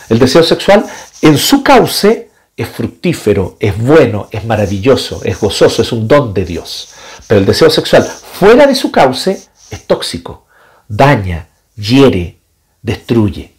[0.10, 0.86] El deseo sexual
[1.24, 6.46] en su cauce es fructífero, es bueno, es maravilloso, es gozoso, es un don de
[6.46, 6.90] Dios.
[7.26, 10.46] Pero el deseo sexual fuera de su cauce es tóxico,
[10.88, 12.38] daña, hiere,
[12.84, 13.56] destruye.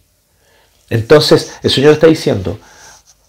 [0.91, 2.57] Entonces el Señor está diciendo,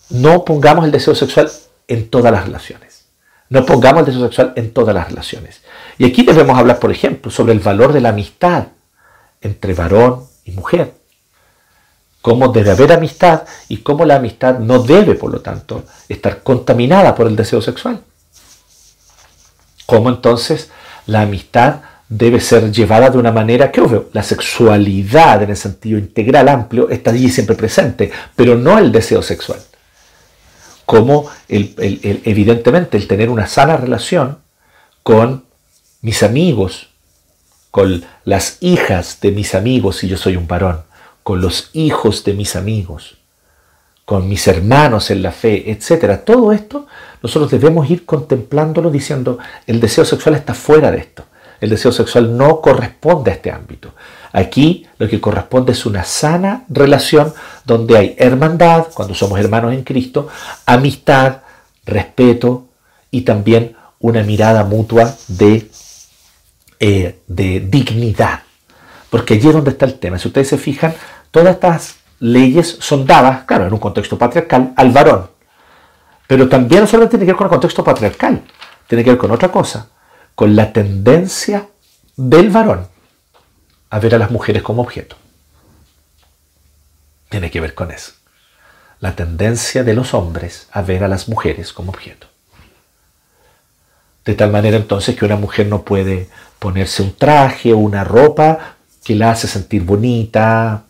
[0.10, 1.52] no pongamos el deseo sexual
[1.88, 3.06] en todas las relaciones.
[3.50, 5.62] No pongamos el deseo sexual en todas las relaciones.
[5.98, 8.68] Y aquí debemos hablar, por ejemplo, sobre el valor de la amistad
[9.42, 10.94] entre varón y mujer.
[12.22, 17.14] Cómo debe haber amistad y cómo la amistad no debe, por lo tanto, estar contaminada
[17.14, 18.02] por el deseo sexual.
[19.86, 20.72] ¿Cómo entonces
[21.06, 25.98] la amistad debe ser llevada de una manera que, obvio, la sexualidad en el sentido
[25.98, 29.60] integral amplio está allí siempre presente, pero no el deseo sexual.
[30.86, 34.40] Como evidentemente el tener una sana relación
[35.04, 35.46] con
[36.02, 36.90] mis amigos,
[37.72, 40.84] con las hijas de mis amigos si yo soy un varón,
[41.24, 43.18] con los hijos de mis amigos,
[44.06, 46.24] con mis hermanos en la fe, etc.
[46.24, 46.86] Todo esto
[47.24, 51.26] nosotros debemos ir contemplándolo diciendo, el deseo sexual está fuera de esto.
[51.60, 53.94] El deseo sexual no corresponde a este ámbito.
[54.36, 57.34] Aquí lo que corresponde es una sana relación
[57.64, 60.28] donde hay hermandad, cuando somos hermanos en Cristo,
[60.66, 61.38] amistad,
[61.86, 62.66] respeto
[63.12, 65.70] y también una mirada mutua de,
[66.82, 68.42] eh, de dignidad.
[69.10, 70.20] Porque allí es donde está el tema.
[70.20, 70.94] Si ustedes se fijan,
[71.32, 75.30] todas estas leyes son dadas, claro, en un contexto patriarcal, al varón.
[76.28, 78.44] Pero también no solo tiene que ver con el contexto patriarcal,
[78.86, 79.88] tiene que ver con otra cosa,
[80.36, 81.68] con la tendencia
[82.18, 82.95] del varón
[83.90, 85.16] a ver a las mujeres como objeto.
[87.30, 88.14] Tiene que ver con eso.
[89.00, 92.28] La tendencia de los hombres a ver a las mujeres como objeto.
[94.24, 96.30] De tal manera entonces que una mujer no puede
[96.60, 100.84] ponerse un traje o una ropa que la hace sentir bonita,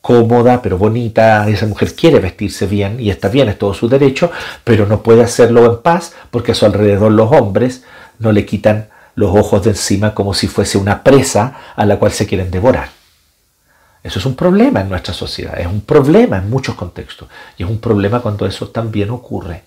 [0.00, 1.48] cómoda, pero bonita.
[1.48, 4.30] Esa mujer quiere vestirse bien y está bien, es todo su derecho,
[4.64, 7.84] pero no puede hacerlo en paz porque a su alrededor los hombres
[8.18, 12.12] no le quitan los ojos de encima como si fuese una presa a la cual
[12.12, 12.90] se quieren devorar.
[14.02, 17.70] Eso es un problema en nuestra sociedad, es un problema en muchos contextos y es
[17.70, 19.62] un problema cuando eso también ocurre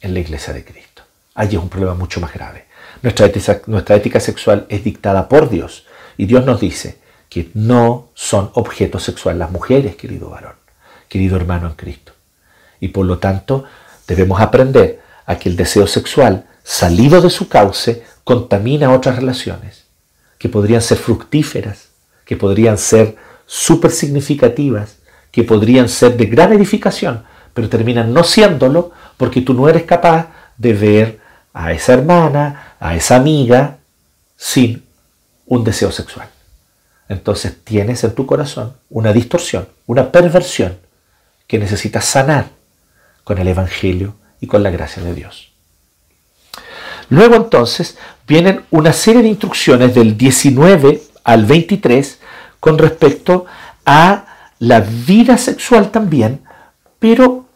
[0.00, 1.02] en la iglesia de Cristo.
[1.34, 2.66] Allí es un problema mucho más grave.
[3.02, 5.86] Nuestra ética, nuestra ética sexual es dictada por Dios
[6.16, 10.54] y Dios nos dice, que no son objeto sexual las mujeres, querido varón,
[11.08, 12.12] querido hermano en Cristo.
[12.80, 13.64] Y por lo tanto
[14.06, 19.84] debemos aprender a que el deseo sexual salido de su cauce contamina otras relaciones
[20.36, 21.88] que podrían ser fructíferas,
[22.26, 23.16] que podrían ser
[23.46, 24.98] súper significativas,
[25.32, 27.24] que podrían ser de gran edificación,
[27.54, 31.20] pero terminan no siéndolo porque tú no eres capaz de ver
[31.54, 33.78] a esa hermana, a esa amiga,
[34.36, 34.84] sin
[35.46, 36.28] un deseo sexual
[37.08, 40.78] entonces tienes en tu corazón una distorsión, una perversión
[41.46, 42.50] que necesitas sanar
[43.24, 45.52] con el Evangelio y con la gracia de Dios.
[47.08, 47.96] Luego entonces
[48.28, 52.20] vienen una serie de instrucciones del 19 al 23
[52.60, 53.46] con respecto
[53.86, 54.24] a
[54.58, 56.42] la vida sexual también,
[56.98, 57.46] pero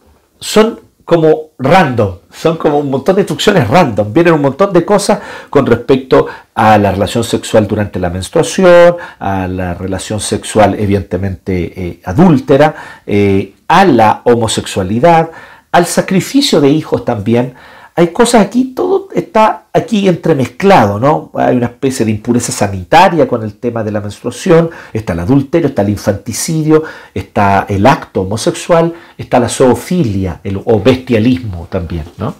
[0.40, 5.20] son como random, son como un montón de instrucciones random, vienen un montón de cosas
[5.50, 12.00] con respecto a la relación sexual durante la menstruación, a la relación sexual evidentemente eh,
[12.04, 12.74] adúltera,
[13.06, 15.30] eh, a la homosexualidad,
[15.72, 17.54] al sacrificio de hijos también,
[17.94, 21.30] hay cosas aquí, todo está aquí entremezclado, ¿no?
[21.34, 25.68] Hay una especie de impureza sanitaria con el tema de la menstruación, está el adulterio,
[25.68, 26.82] está el infanticidio,
[27.14, 32.34] está el acto homosexual, está la zoofilia el, o bestialismo también, ¿no?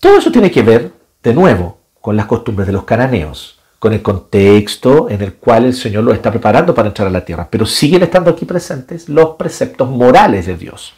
[0.00, 0.92] Todo eso tiene que ver,
[1.22, 5.74] de nuevo, con las costumbres de los cananeos, con el contexto en el cual el
[5.74, 9.36] Señor los está preparando para entrar a la tierra, pero siguen estando aquí presentes los
[9.36, 10.94] preceptos morales de Dios.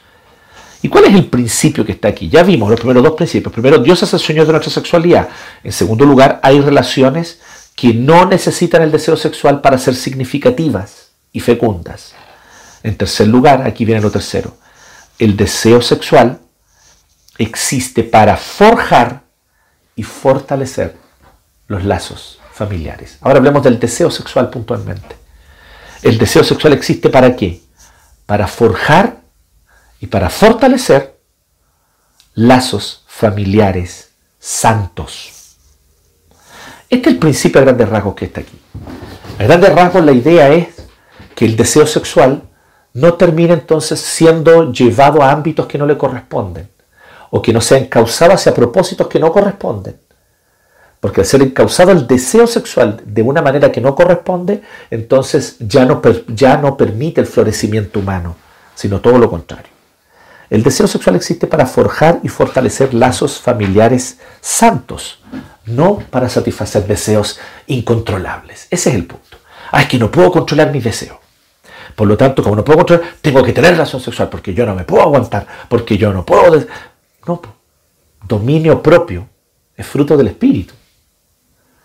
[0.85, 2.29] ¿Y cuál es el principio que está aquí?
[2.29, 3.51] Ya vimos los primeros dos principios.
[3.55, 5.31] Primero, Dios el Señor de nuestra sexualidad.
[5.63, 7.41] En segundo lugar, hay relaciones
[7.75, 12.13] que no necesitan el deseo sexual para ser significativas y fecundas.
[12.83, 14.59] En tercer lugar, aquí viene lo tercero.
[15.19, 16.41] El deseo sexual
[17.39, 19.23] existe para forjar
[19.97, 20.99] y fortalecer
[21.67, 23.17] los lazos familiares.
[23.23, 25.17] Ahora hablemos del deseo sexual puntualmente.
[26.03, 27.63] El deseo sexual existe para qué?
[28.27, 29.24] Para forjar
[30.01, 31.19] y para fortalecer
[32.35, 35.57] lazos familiares santos.
[36.91, 38.59] Este es el principio a grandes rasgos que está aquí.
[39.39, 40.69] A grandes rasgos la idea es
[41.35, 42.43] que el deseo sexual
[42.93, 46.69] no termine entonces siendo llevado a ámbitos que no le corresponden
[47.31, 49.99] o que no sea encausado hacia propósitos que no corresponden.
[51.01, 55.85] Porque al ser encausado el deseo sexual de una manera que no corresponde, entonces ya
[55.85, 58.37] no, ya no permite el florecimiento humano,
[58.75, 59.74] sino todo lo contrario.
[60.51, 65.21] El deseo sexual existe para forjar y fortalecer lazos familiares santos,
[65.67, 68.69] no para satisfacer deseos incontrolables.
[68.71, 69.39] Ese es el punto.
[69.73, 71.19] Ah, es que no puedo controlar mis deseos.
[71.97, 74.75] Por lo tanto, como no puedo controlar, tengo que tener relación sexual porque yo no
[74.75, 76.65] me puedo aguantar, porque yo no puedo...
[77.27, 77.41] No,
[78.27, 79.29] dominio propio
[79.77, 80.75] es fruto del espíritu.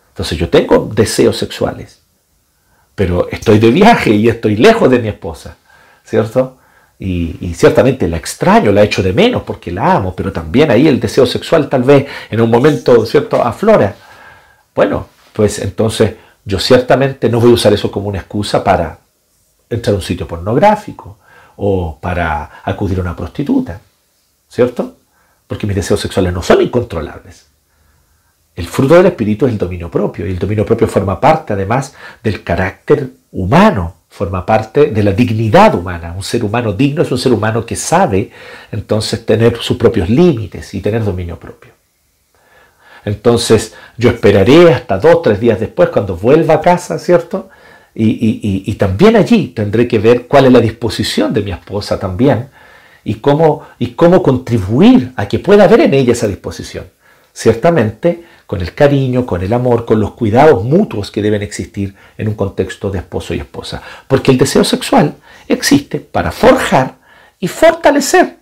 [0.10, 2.02] Entonces yo tengo deseos sexuales,
[2.96, 5.56] pero estoy de viaje y estoy lejos de mi esposa,
[6.04, 6.59] ¿cierto?
[7.02, 11.00] Y, ciertamente la extraño, la echo de menos porque la amo, pero también ahí el
[11.00, 13.96] deseo sexual tal vez en un momento, ¿cierto?, aflora.
[14.76, 19.00] Bueno, pues entonces yo ciertamente no voy a usar eso como una excusa para
[19.70, 21.20] entrar a un sitio pornográfico
[21.56, 23.80] o para acudir a una prostituta,
[24.50, 24.98] ¿cierto?
[25.48, 27.48] Porque mis deseos sexuales no son incontrolables.
[28.56, 31.96] El fruto del espíritu es el dominio propio y el dominio propio forma parte además
[32.22, 36.14] del carácter humano, forma parte de la dignidad humana.
[36.16, 38.32] Un ser humano digno es un ser humano que sabe
[38.72, 41.72] entonces tener sus propios límites y tener dominio propio.
[43.06, 47.50] Entonces yo esperaré hasta dos, tres días después cuando vuelva a casa, ¿cierto?
[47.96, 52.48] Y, también allí tendré que ver cuál es la disposición de mi esposa también
[53.04, 56.86] y cómo, y cómo contribuir a que pueda haber en ella esa disposición.
[57.40, 62.28] Ciertamente con el cariño, con el amor, con los cuidados mutuos que deben existir en
[62.28, 63.82] un contexto de esposo y esposa.
[64.10, 65.16] Porque el deseo sexual
[65.48, 66.98] existe para forjar
[67.40, 68.40] y fortalecer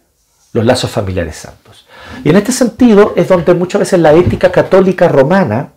[0.51, 1.85] los lazos familiares santos.
[2.23, 5.73] Y en este sentido es donde muchas veces la ética católica romana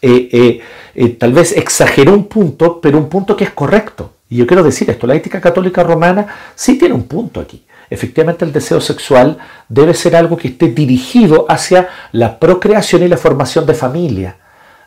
[0.00, 0.60] eh, eh,
[0.94, 4.12] eh, tal vez exageró un punto, pero un punto que es correcto.
[4.28, 8.44] Y yo quiero decir esto, la ética católica romana sí tiene un punto aquí efectivamente
[8.44, 9.38] el deseo sexual
[9.68, 14.36] debe ser algo que esté dirigido hacia la procreación y la formación de familia.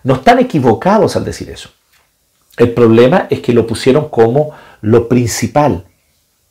[0.03, 1.69] No están equivocados al decir eso.
[2.57, 4.51] El problema es que lo pusieron como
[4.81, 5.85] lo principal.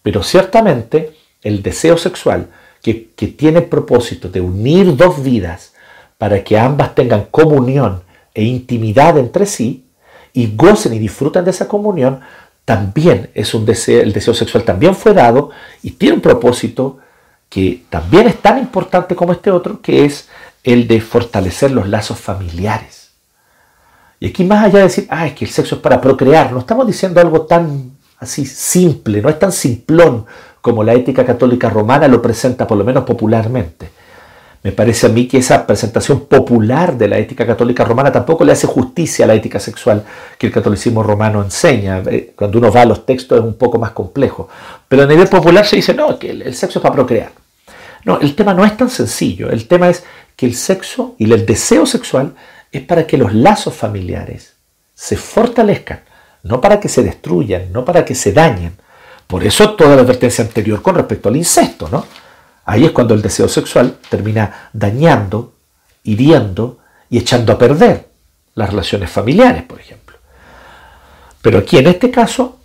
[0.03, 2.48] Pero ciertamente el deseo sexual,
[2.82, 2.94] que,
[3.36, 5.74] tiene el propósito de unir dos vidas
[6.18, 8.03] para que ambas tengan comunión
[8.34, 9.86] e intimidad entre sí,
[10.32, 12.20] y gocen y disfruten de esa comunión,
[12.65, 15.51] también es un deseo, el deseo sexual también fue dado
[15.83, 16.99] y tiene un propósito
[17.49, 20.29] que también es tan importante como este otro, que es
[20.65, 23.11] el de fortalecer los lazos familiares.
[24.21, 26.61] Y aquí más allá de decir, ah, es que el sexo es para procrear, no
[26.61, 30.25] estamos diciendo algo tan así simple, no es tan simplón
[30.61, 33.91] como la ética católica romana lo presenta, por lo menos popularmente.
[34.63, 38.53] Me parece a mí que esa presentación popular de la ética católica romana tampoco le
[38.53, 40.05] hace justicia a la ética sexual
[40.39, 42.01] que el catolicismo romano enseña.
[42.07, 44.49] Eh, cuando uno va a los textos es un poco más complejo.
[44.87, 47.33] Pero a nivel popular se dice, no, que el sexo es para procrear.
[48.05, 49.51] No, el tema no es tan sencillo.
[49.51, 50.05] El tema es
[50.37, 52.35] que el sexo y el deseo sexual
[52.71, 54.55] es para que los lazos familiares
[54.95, 56.01] se fortalezcan,
[56.45, 58.77] no para que se destruyan, no para que se dañen.
[59.27, 62.07] Por eso toda la advertencia anterior con respecto al incesto, ¿no?
[62.65, 65.55] Ahí es cuando el deseo sexual termina dañando,
[66.05, 66.79] hiriendo
[67.11, 68.09] y echando a perder
[68.55, 70.17] las relaciones familiares, por ejemplo.
[71.41, 72.59] Pero aquí en este caso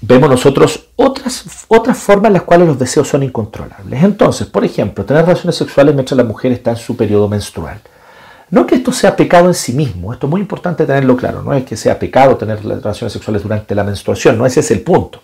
[0.00, 4.02] vemos nosotros otras, otras formas en las cuales los deseos son incontrolables.
[4.02, 7.80] Entonces, por ejemplo, tener relaciones sexuales mientras la mujer está en su periodo menstrual.
[8.50, 11.52] No que esto sea pecado en sí mismo, esto es muy importante tenerlo claro, no
[11.52, 15.20] es que sea pecado tener relaciones sexuales durante la menstruación, no ese es el punto.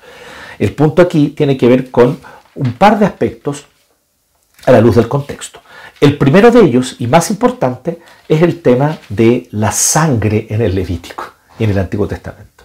[0.58, 2.18] El punto aquí tiene que ver con
[2.54, 3.64] un par de aspectos
[4.66, 5.60] a la luz del contexto.
[6.00, 7.98] El primero de ellos, y más importante,
[8.28, 11.24] es el tema de la sangre en el Levítico
[11.58, 12.64] y en el Antiguo Testamento.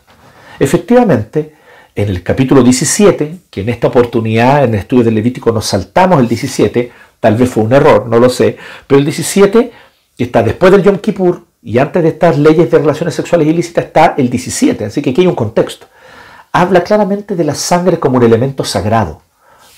[0.60, 1.56] Efectivamente,
[1.96, 6.20] en el capítulo 17, que en esta oportunidad en el estudio del Levítico nos saltamos
[6.20, 9.72] el 17, tal vez fue un error, no lo sé, pero el 17
[10.18, 14.16] está después del Yom Kippur y antes de estas leyes de relaciones sexuales ilícitas está
[14.18, 15.88] el 17, así que aquí hay un contexto.
[16.52, 19.22] Habla claramente de la sangre como un elemento sagrado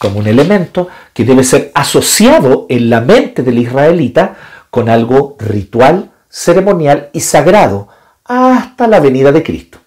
[0.01, 4.35] como un elemento que debe ser asociado en la mente del israelita
[4.71, 7.87] con algo ritual, ceremonial y sagrado
[8.25, 9.77] hasta la venida de Cristo.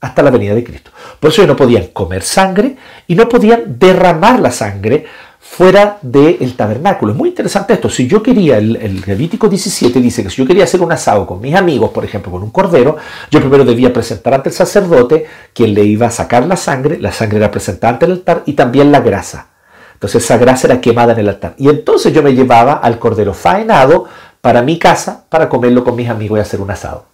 [0.00, 0.92] Hasta la venida de Cristo.
[1.18, 2.76] Por eso ellos no podían comer sangre
[3.08, 5.06] y no podían derramar la sangre
[5.50, 7.10] fuera del tabernáculo.
[7.10, 7.90] Es muy interesante esto.
[7.90, 11.26] Si yo quería, el, el, Levítico 17 dice que si yo quería hacer un asado
[11.26, 12.96] con mis amigos, por ejemplo, con un cordero,
[13.32, 17.10] yo primero debía presentar ante el sacerdote quien le iba a sacar la sangre, la
[17.10, 19.48] sangre era presentada ante el altar y también la grasa.
[19.94, 21.54] Entonces esa grasa era quemada en el altar.
[21.58, 24.06] Y entonces yo me llevaba al cordero faenado
[24.40, 27.06] para mi casa para comerlo con mis amigos y hacer un asado.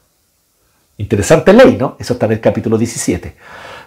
[0.99, 1.97] Interesante ley, ¿no?
[1.99, 3.34] Eso está en el capítulo 17.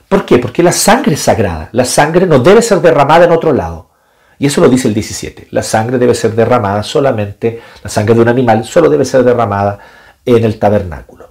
[0.10, 0.40] ¿Por qué?
[0.40, 1.70] Porque la sangre es sagrada.
[1.72, 3.89] La sangre no debe ser derramada en otro lado.
[4.40, 5.50] Y eso lo dice el 17.
[5.52, 9.80] La sangre debe ser derramada solamente, la sangre de un animal solo debe ser derramada
[10.26, 11.30] en el tabernáculo.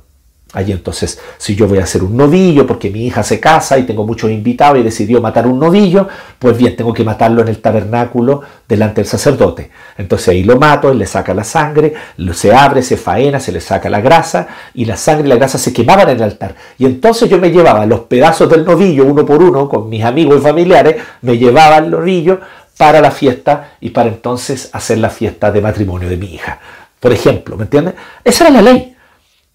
[0.54, 3.82] Allí entonces, si yo voy a hacer un novillo porque mi hija se casa y
[3.82, 7.60] tengo muchos invitados y decidió matar un novillo, pues bien, tengo que matarlo en el
[7.60, 9.70] tabernáculo delante del sacerdote.
[9.98, 11.92] Entonces ahí lo mato, él le saca la sangre,
[12.32, 15.58] se abre, se faena, se le saca la grasa y la sangre y la grasa
[15.58, 16.54] se quemaban en el altar.
[16.78, 20.38] Y entonces yo me llevaba los pedazos del novillo uno por uno con mis amigos
[20.38, 22.40] y familiares, me llevaba el novillo
[22.78, 26.58] para la fiesta y para entonces hacer la fiesta de matrimonio de mi hija.
[26.98, 27.94] Por ejemplo, ¿me entiendes?
[28.24, 28.96] Esa era la ley.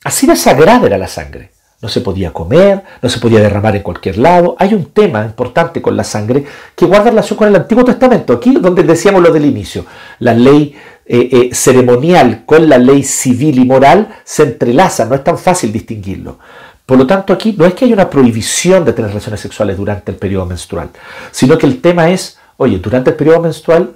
[0.03, 1.51] Así de sagrada era la sangre.
[1.81, 4.55] no se podía comer, no se podía derramar en cualquier lado.
[4.57, 6.45] Hay un tema importante con la sangre
[6.75, 9.85] que guarda relación con el Antiguo Testamento, aquí donde decíamos lo del inicio.
[10.19, 15.23] La ley eh, eh, ceremonial con la ley civil y moral se entrelaza, no es
[15.25, 16.39] tan fácil distinguirlo.
[16.85, 20.11] Por lo tanto, aquí no es que haya una prohibición de tener relaciones sexuales durante
[20.11, 20.89] el periodo menstrual,
[21.31, 23.95] sino que el tema es, oye, durante el periodo menstrual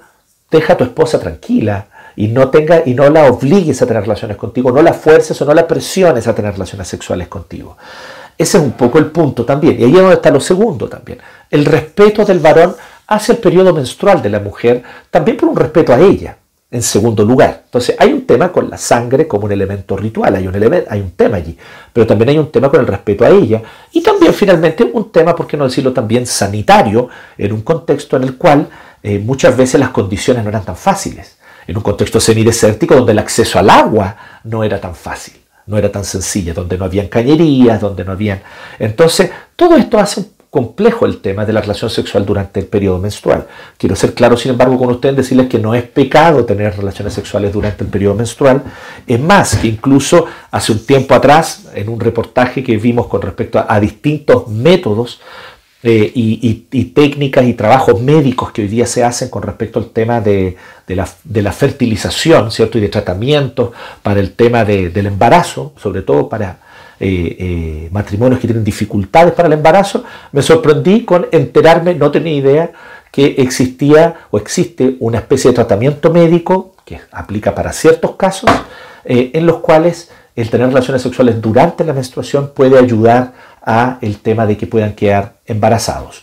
[0.50, 1.86] deja a tu esposa tranquila,
[2.18, 5.44] y no, tenga, y no la obligues a tener relaciones contigo, no la fuerces o
[5.44, 7.76] no la presiones a tener relaciones sexuales contigo.
[8.36, 9.78] Ese es un poco el punto también.
[9.78, 11.18] Y ahí es donde está lo segundo también.
[11.48, 12.74] El respeto del varón
[13.06, 16.36] hacia el periodo menstrual de la mujer, también por un respeto a ella,
[16.70, 17.62] en segundo lugar.
[17.64, 21.00] Entonces hay un tema con la sangre como un elemento ritual, hay un, elemento, hay
[21.00, 21.56] un tema allí,
[21.92, 23.62] pero también hay un tema con el respeto a ella
[23.92, 27.08] y también finalmente un tema, por qué no decirlo también, sanitario,
[27.38, 28.68] en un contexto en el cual
[29.02, 33.18] eh, muchas veces las condiciones no eran tan fáciles en un contexto semidesértico donde el
[33.18, 35.34] acceso al agua no era tan fácil,
[35.66, 38.40] no era tan sencilla, donde no habían cañerías, donde no habían...
[38.78, 43.46] Entonces, todo esto hace complejo el tema de la relación sexual durante el periodo menstrual.
[43.76, 47.52] Quiero ser claro, sin embargo, con ustedes, decirles que no es pecado tener relaciones sexuales
[47.52, 48.62] durante el periodo menstrual.
[49.06, 53.64] Es más, que incluso hace un tiempo atrás, en un reportaje que vimos con respecto
[53.66, 55.20] a distintos métodos
[55.82, 56.54] eh, y,
[56.94, 60.56] técnicas y trabajos médicos que hoy día se hacen con respecto al tema de,
[60.88, 62.78] la, fertilización, ¿cierto?
[62.78, 63.70] Y de tratamientos
[64.02, 66.67] para el tema del embarazo, sobre todo para
[67.00, 72.34] eh, eh, matrimonios que tienen dificultades para el embarazo, me sorprendí con enterarme, no tenía
[72.34, 72.72] idea,
[73.10, 78.50] que existía o existe una especie de tratamiento médico que aplica para ciertos casos,
[79.04, 84.46] en los cuales el tener relaciones sexuales durante la menstruación puede ayudar a el tema
[84.46, 86.22] de que puedan quedar embarazados.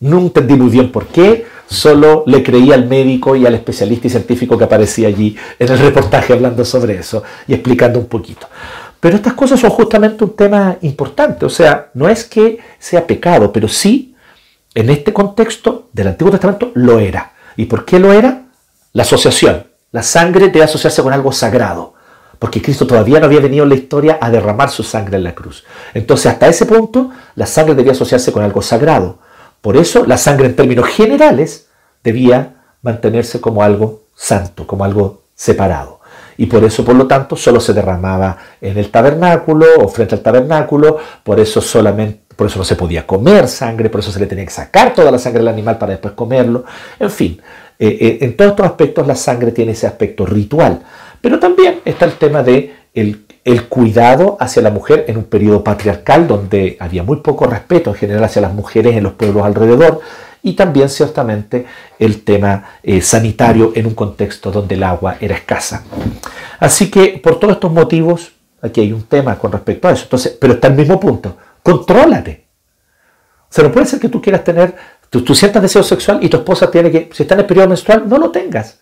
[0.00, 4.10] No entendí muy bien por qué, solo le creí al médico y al especialista y
[4.10, 8.48] científico que aparecía allí en el reportaje hablando sobre eso y explicando un poquito.
[9.02, 13.52] Pero estas cosas son justamente un tema importante, o sea, no es que sea pecado,
[13.52, 14.14] pero sí,
[14.76, 17.32] en este contexto del Antiguo Testamento lo era.
[17.56, 18.44] ¿Y por qué lo era?
[18.92, 19.66] La asociación.
[19.90, 21.94] La sangre debe asociarse con algo sagrado
[22.42, 25.32] porque Cristo todavía no había venido en la historia a derramar su sangre en la
[25.32, 25.62] cruz.
[25.94, 29.18] Entonces, hasta ese punto, la sangre debía asociarse con algo sagrado.
[29.60, 31.68] Por eso, la sangre en términos generales
[32.02, 36.00] debía mantenerse como algo santo, como algo separado.
[36.42, 40.22] Y por eso, por lo tanto, solo se derramaba en el tabernáculo o frente al
[40.22, 44.26] tabernáculo, por eso solamente por eso no se podía comer sangre, por eso se le
[44.26, 46.64] tenía que sacar toda la sangre del animal para después comerlo.
[46.98, 47.40] En fin,
[47.78, 50.80] eh, eh, en todos estos aspectos la sangre tiene ese aspecto ritual.
[51.20, 53.24] Pero también está el tema de el,
[53.68, 58.24] cuidado hacia la mujer en un periodo patriarcal donde había muy poco respeto en general
[58.24, 60.00] hacia las mujeres en los pueblos alrededor
[60.42, 61.66] y también ciertamente
[61.98, 65.84] el tema eh, sanitario en un contexto donde el agua era escasa.
[66.58, 70.04] Así que por todos estos motivos, aquí hay un tema con respecto a eso.
[70.04, 72.46] Entonces, pero está el mismo punto, contrólate.
[73.42, 74.74] O sea, no puede ser que tú quieras tener,
[75.10, 77.68] tú, tú sientas deseo sexual y tu esposa tiene que, si está en el periodo
[77.68, 78.80] menstrual, no lo tengas.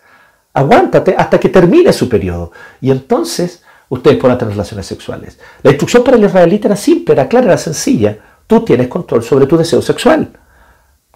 [0.53, 2.51] Aguántate hasta que termine su periodo.
[2.79, 5.37] Y entonces ustedes podrán tener relaciones sexuales.
[5.61, 8.17] La instrucción para el israelita era simple, era clara, era sencilla.
[8.47, 10.31] Tú tienes control sobre tu deseo sexual.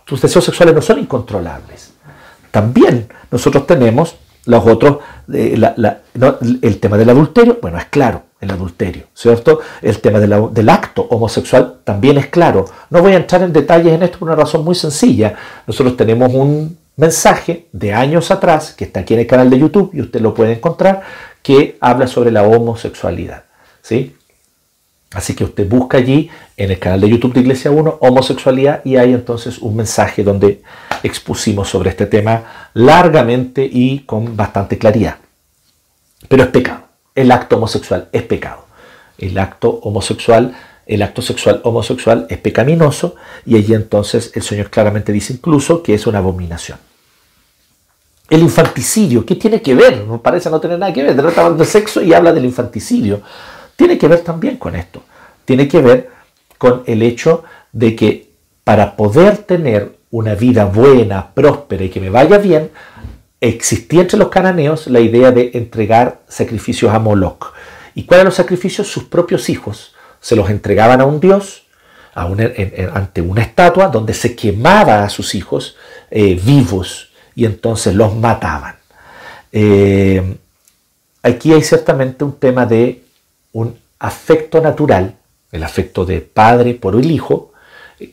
[0.06, 1.94] Tus deseos sexuales no son incontrolables.
[2.52, 4.98] También nosotros tenemos los otros,
[5.34, 5.60] eh,
[6.62, 9.60] el tema del adulterio, bueno, es claro, el adulterio, ¿cierto?
[9.82, 12.66] El tema del acto homosexual también es claro.
[12.90, 15.36] No voy a entrar en detalles en esto por una razón muy sencilla.
[15.66, 19.92] Nosotros tenemos un mensaje de años atrás, que está aquí en el canal de YouTube
[19.94, 21.02] y usted lo puede encontrar,
[21.42, 23.44] que habla sobre la homosexualidad.
[23.82, 24.16] ¿sí?
[25.14, 28.98] Así que usted busca allí en el canal de YouTube de Iglesia 1 homosexualidad y
[28.98, 30.62] hay entonces un mensaje donde
[31.04, 35.18] expusimos sobre este tema largamente y con bastante claridad.
[36.28, 36.86] Pero es pecado.
[37.14, 38.66] El acto homosexual es pecado.
[39.18, 40.54] El acto homosexual
[40.86, 45.96] el acto sexual homosexual es pecaminoso y allí entonces el Señor claramente dice incluso que
[45.96, 46.78] es una abominación.
[48.30, 50.04] El infanticidio, ¿qué tiene que ver?
[50.06, 51.20] No parece no tener nada que ver.
[51.20, 53.22] Hablando de sexo y habla del infanticidio.
[53.76, 55.04] Tiene que ver también con esto.
[55.46, 56.10] Tiene que ver
[56.58, 58.30] con el hecho de que
[58.64, 62.72] para poder tener una vida buena, próspera y que me vaya bien,
[63.42, 67.54] existía entre los cananeos la idea de entregar sacrificios a Moloch.
[67.94, 68.88] ¿Y cuáles eran los sacrificios?
[68.88, 71.66] Sus propios hijos se los entregaban a un dios,
[72.16, 75.76] ante una estatua donde se quemaba a sus hijos
[76.10, 78.76] eh, vivos y entonces los mataban.
[79.52, 80.38] Eh,
[81.22, 83.04] aquí hay ciertamente un tema de
[83.56, 85.16] un afecto natural,
[85.54, 87.54] el afecto de padre por el hijo,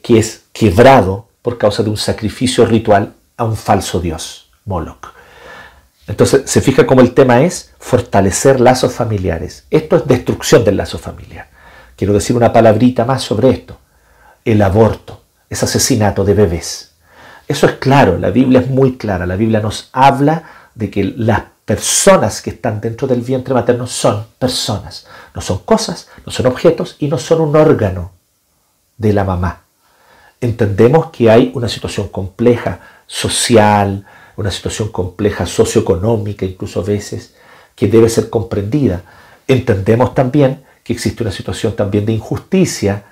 [0.01, 5.09] que es quebrado por causa de un sacrificio ritual a un falso dios, Moloch.
[6.07, 9.65] Entonces se fija cómo el tema es fortalecer lazos familiares.
[9.69, 11.49] Esto es destrucción del lazo familiar.
[11.97, 13.79] quiero decir una palabrita más sobre esto.
[14.45, 16.93] El aborto es asesinato de bebés.
[17.49, 19.27] Eso es claro, la Biblia es muy clara.
[19.27, 20.45] La Biblia nos habla
[20.77, 26.09] de que las personas que están dentro del vientre materno son personas, no son cosas,
[26.27, 28.13] no son objetos y no son un órgano
[28.97, 29.65] de la mamá.
[30.41, 34.05] Entendemos que hay una situación compleja social,
[34.37, 37.35] una situación compleja socioeconómica, incluso a veces,
[37.77, 39.03] que debe ser comprendida.
[39.47, 43.05] Entendemos también que existe una situación también de injusticia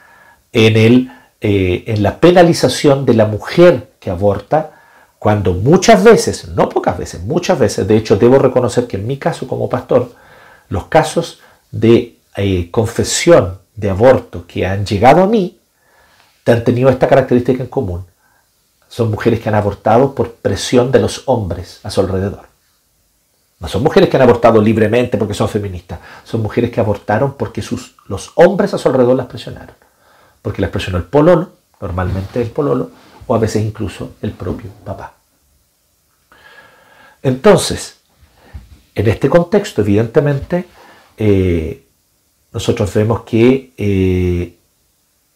[0.52, 4.79] en, el, eh, en la penalización de la mujer que aborta,
[5.20, 9.18] cuando muchas veces, no pocas veces, muchas veces, de hecho debo reconocer que en mi
[9.18, 10.10] caso como pastor,
[10.68, 11.40] los casos
[11.70, 15.60] de eh, confesión de aborto que han llegado a mí,
[16.50, 18.04] han tenido esta característica en común.
[18.88, 22.48] Son mujeres que han abortado por presión de los hombres a su alrededor.
[23.60, 26.00] No son mujeres que han abortado libremente porque son feministas.
[26.24, 29.74] Son mujeres que abortaron porque sus, los hombres a su alrededor las presionaron.
[30.42, 31.50] Porque las presionó el pololo,
[31.80, 32.90] normalmente el pololo,
[33.30, 35.14] o a veces incluso el propio papá.
[37.22, 37.98] Entonces,
[38.92, 40.64] en este contexto, evidentemente,
[41.16, 41.86] eh,
[42.52, 44.56] nosotros vemos que eh,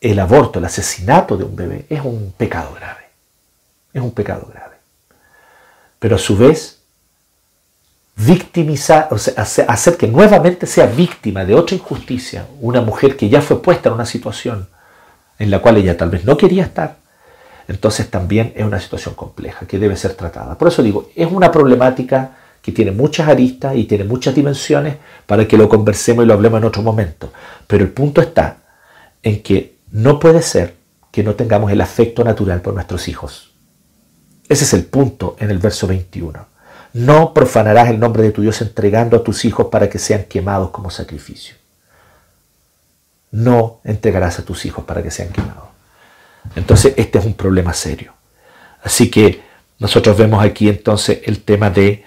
[0.00, 3.04] el aborto, el asesinato de un bebé es un pecado grave.
[3.92, 4.74] Es un pecado grave.
[6.00, 6.80] Pero a su vez,
[8.16, 13.62] victimizar, o hacer que nuevamente sea víctima de otra injusticia, una mujer que ya fue
[13.62, 14.68] puesta en una situación
[15.38, 17.03] en la cual ella tal vez no quería estar,
[17.68, 20.58] entonces también es una situación compleja que debe ser tratada.
[20.58, 24.96] Por eso digo, es una problemática que tiene muchas aristas y tiene muchas dimensiones
[25.26, 27.32] para que lo conversemos y lo hablemos en otro momento.
[27.66, 28.58] Pero el punto está
[29.22, 30.74] en que no puede ser
[31.10, 33.52] que no tengamos el afecto natural por nuestros hijos.
[34.48, 36.46] Ese es el punto en el verso 21.
[36.94, 40.70] No profanarás el nombre de tu Dios entregando a tus hijos para que sean quemados
[40.70, 41.56] como sacrificio.
[43.30, 45.73] No entregarás a tus hijos para que sean quemados.
[46.56, 48.14] Entonces, este es un problema serio.
[48.82, 49.42] Así que
[49.78, 52.04] nosotros vemos aquí entonces el tema de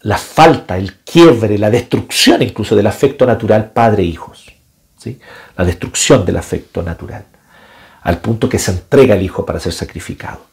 [0.00, 4.48] la falta, el quiebre, la destrucción incluso del afecto natural padre-hijos
[5.56, 7.24] la destrucción del afecto natural,
[8.02, 10.46] al punto que se entrega el hijo para ser sacrificado.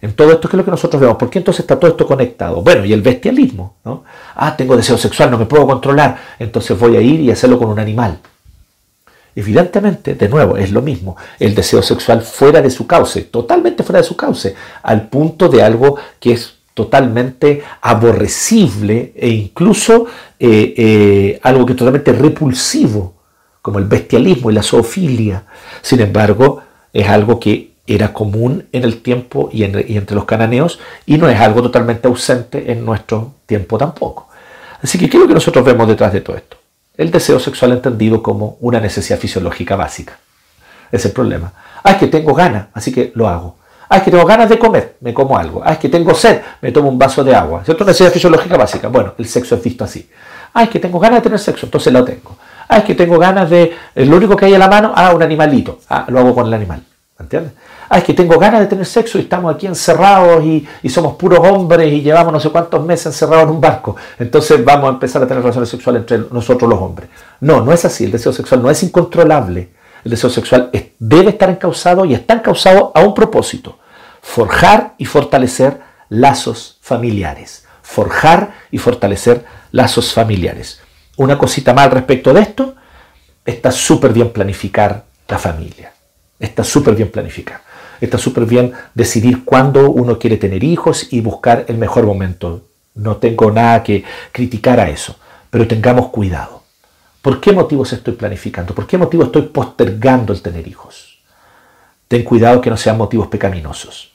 [0.00, 1.16] En todo esto, ¿qué es lo que nosotros vemos?
[1.16, 2.60] ¿Por qué entonces está todo esto conectado?
[2.60, 4.04] Bueno, y el bestialismo, ¿no?
[4.34, 7.68] Ah, tengo deseo sexual, no me puedo controlar, entonces voy a ir y hacerlo con
[7.68, 8.18] un animal.
[9.36, 14.00] Evidentemente, de nuevo, es lo mismo, el deseo sexual fuera de su cauce, totalmente fuera
[14.00, 20.06] de su cauce, al punto de algo que es totalmente aborrecible e incluso
[20.38, 23.14] eh, eh, algo que es totalmente repulsivo
[23.62, 25.44] como el bestialismo y la zoofilia.
[25.80, 26.62] Sin embargo,
[26.92, 31.38] es algo que era común en el tiempo y, entre los cananeos y no es
[31.38, 34.28] algo totalmente ausente en nuestro tiempo tampoco.
[34.82, 36.56] Así que, ¿qué es lo que nosotros vemos detrás de todo esto?
[36.96, 40.18] El deseo sexual entendido como una necesidad fisiológica básica.
[40.92, 41.52] Es el problema.
[41.82, 43.56] Ah, es que tengo ganas, así que lo hago.
[43.88, 45.60] Ah, es que tengo ganas de comer, me como algo.
[45.64, 47.64] Ah, es que tengo sed, me tomo un vaso de agua.
[47.64, 47.84] ¿Cierto?
[47.84, 48.88] Necesidad fisiológica básica.
[48.88, 50.08] Bueno, el sexo es visto así.
[50.52, 52.36] Ah, es que tengo ganas de tener sexo, entonces lo tengo.
[52.68, 53.76] Ah, es que tengo ganas de.
[53.96, 55.80] Lo único que hay a la mano, ah, un animalito.
[55.90, 56.82] Ah, lo hago con el animal.
[57.18, 57.52] ¿Entiendes?
[57.94, 61.38] Ah, es que tengo ganas de tener sexo y estamos aquí encerrados y, somos puros
[61.38, 63.94] hombres y llevamos no sé cuántos meses encerrados en un barco.
[64.18, 67.08] Entonces vamos a empezar a tener relaciones sexuales entre nosotros los hombres.
[67.38, 68.02] No, no es así.
[68.02, 69.68] El deseo sexual no es incontrolable.
[70.04, 73.78] El deseo sexual debe estar encausado y está encausado a un propósito.
[74.20, 75.78] Forjar y fortalecer
[76.08, 77.64] lazos familiares.
[77.80, 80.80] Forjar y fortalecer lazos familiares.
[81.16, 82.74] Una cosita más respecto de esto,
[83.44, 85.92] está súper bien planificar la familia.
[86.40, 87.63] Está súper bien planificar.
[88.00, 92.62] Está súper bien decidir cuándo uno quiere tener hijos y buscar el mejor momento.
[92.94, 95.16] No tengo nada que criticar a eso,
[95.50, 96.62] pero tengamos cuidado.
[97.22, 98.74] ¿Por qué motivos estoy planificando?
[98.74, 101.18] ¿Por qué motivo estoy postergando el tener hijos?
[102.06, 104.12] Ten cuidado que no sean motivos pecaminosos.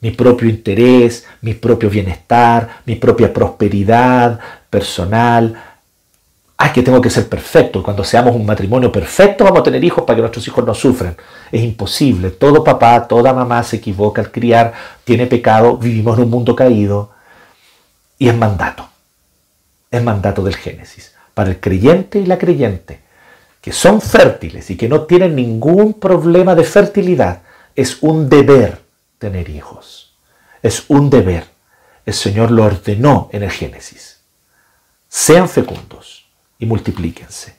[0.00, 5.69] Mi propio interés, mi propio bienestar, mi propia prosperidad personal,
[6.62, 7.82] ay, que tengo que ser perfecto.
[7.82, 11.16] Cuando seamos un matrimonio perfecto vamos a tener hijos para que nuestros hijos no sufran.
[11.50, 12.30] Es imposible.
[12.32, 17.12] Todo papá, toda mamá se equivoca al criar, tiene pecado, vivimos en un mundo caído
[18.18, 18.86] y es mandato.
[19.90, 21.14] Es mandato del Génesis.
[21.32, 23.00] Para el creyente y la creyente,
[23.62, 27.40] que son fértiles y que no tienen ningún problema de fertilidad,
[27.74, 28.82] es un deber
[29.18, 30.14] tener hijos.
[30.62, 31.44] Es un deber.
[32.04, 34.20] El Señor lo ordenó en el Génesis.
[35.08, 36.19] Sean fecundos
[36.60, 37.56] y multiplíquense.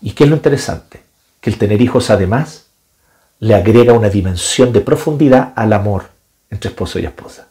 [0.00, 1.02] ¿Y qué es lo interesante?
[1.40, 2.66] Que el tener hijos además
[3.38, 6.10] le agrega una dimensión de profundidad al amor
[6.50, 7.48] entre esposo y esposa.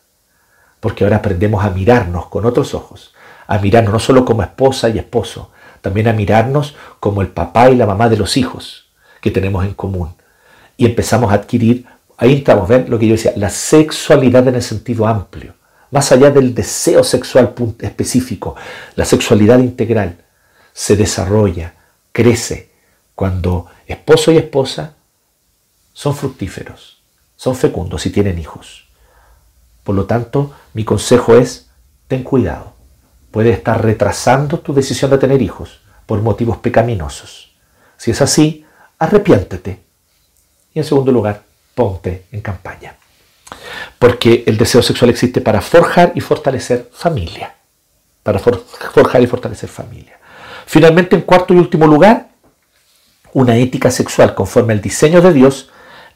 [0.81, 3.13] Porque ahora aprendemos a mirarnos con otros ojos,
[3.45, 5.51] a mirarnos no solo como esposa y esposo,
[5.81, 8.87] también a mirarnos como el papá y la mamá de los hijos
[9.21, 10.15] que tenemos en común.
[10.75, 11.85] Y empezamos a adquirir,
[12.17, 15.53] ahí estamos, ven lo que yo decía, la sexualidad en el sentido amplio,
[15.91, 18.55] más allá del deseo sexual específico,
[18.95, 20.17] la sexualidad integral
[20.77, 21.73] se desarrolla,
[22.11, 22.69] crece,
[23.15, 24.93] cuando esposo y esposa
[25.91, 27.01] son fructíferos,
[27.35, 28.87] son fecundos y tienen hijos.
[29.83, 31.71] Por lo tanto, mi consejo es,
[32.07, 32.73] ten cuidado.
[33.31, 37.55] Puede estar retrasando tu decisión de tener hijos por motivos pecaminosos.
[37.97, 38.63] Si es así,
[38.99, 39.79] arrepiéntete.
[40.75, 41.41] Y en segundo lugar,
[41.73, 42.95] ponte en campaña.
[43.97, 47.55] Porque el deseo sexual existe para forjar y fortalecer familia.
[48.21, 50.16] Para forjar y fortalecer familia.
[50.67, 52.27] Finalmente, en cuarto y último lugar,
[53.33, 55.69] una ética sexual conforme al diseño de Dios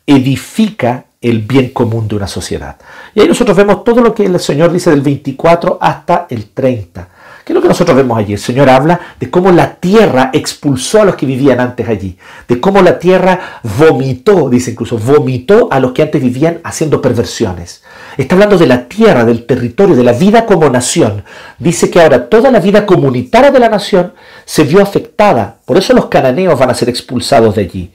[0.06, 2.78] edifica el bien común de una sociedad.
[3.16, 7.08] Y ahí nosotros vemos todo lo que el Señor dice del 24 hasta el 30.
[7.46, 8.34] ¿Qué es lo que nosotros vemos allí?
[8.34, 12.60] El Señor habla de cómo la tierra expulsó a los que vivían antes allí, de
[12.60, 17.84] cómo la tierra vomitó, dice incluso, vomitó a los que antes vivían haciendo perversiones.
[18.18, 21.24] Está hablando de la tierra, del territorio, de la vida como nación.
[21.58, 24.14] Dice que ahora toda la vida comunitaria de la nación
[24.52, 25.60] se vio afectada.
[25.64, 27.94] Por eso los cananeos van a ser expulsados de allí.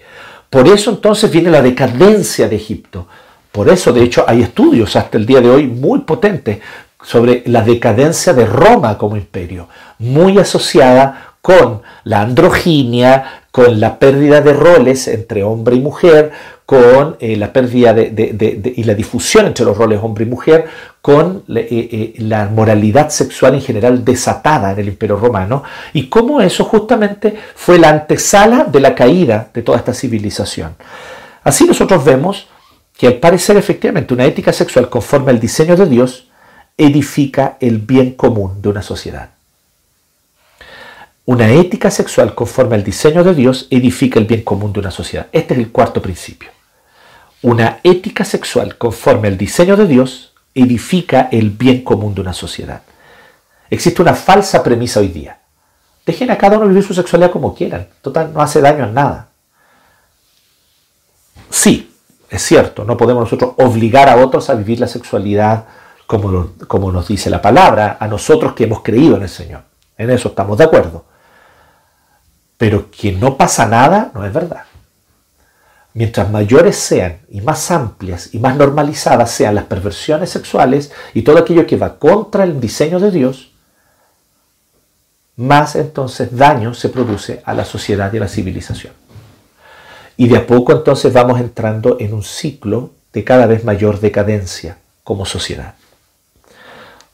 [0.49, 3.07] Por eso entonces viene la decadencia de Egipto.
[3.53, 6.61] Por eso, de hecho, hay estudios hasta el día de hoy muy potentes
[7.03, 14.41] sobre la decadencia de Roma como imperio, muy asociada con la androginia, con la pérdida
[14.41, 16.33] de roles entre hombre y mujer,
[16.67, 20.67] con eh, la pérdida de, y la difusión entre los roles hombre y mujer,
[21.01, 26.41] con eh, eh, la moralidad sexual en general desatada en el imperio romano, y cómo
[26.41, 30.75] eso justamente fue la antesala de la caída de toda esta civilización.
[31.45, 32.49] Así nosotros vemos
[32.99, 36.27] que al parecer efectivamente una ética sexual conforme al diseño de Dios
[36.77, 39.36] edifica el bien común de una sociedad.
[41.27, 45.27] Una ética sexual conforme al diseño de Dios edifica el bien común de una sociedad.
[45.33, 46.51] Este es el cuarto principio.
[47.43, 52.83] Una ética sexual conforme al diseño de Dios edifica el bien común de una sociedad.
[53.69, 55.41] Existe una falsa premisa hoy día.
[56.07, 57.89] Dejen a cada uno vivir su sexualidad como quieran.
[58.03, 59.29] Total, no hace daño a nada.
[61.51, 61.93] Sí,
[62.31, 65.65] es cierto, no podemos nosotros obligar a otros a vivir la sexualidad
[66.07, 69.63] como, como nos dice la palabra, a nosotros que hemos creído en el Señor.
[69.99, 71.16] En eso estamos de acuerdo.
[72.57, 74.65] Pero que no pasa nada no es verdad.
[75.95, 81.39] Mientras mayores sean y más amplias y más normalizadas sean las perversiones sexuales y todo
[81.39, 83.51] aquello que va contra el diseño de Dios,
[85.37, 88.93] más entonces daño se produce a la sociedad y a la civilización.
[90.17, 94.79] Y de a poco entonces vamos entrando en un ciclo de cada vez mayor decadencia
[95.03, 95.75] como sociedad.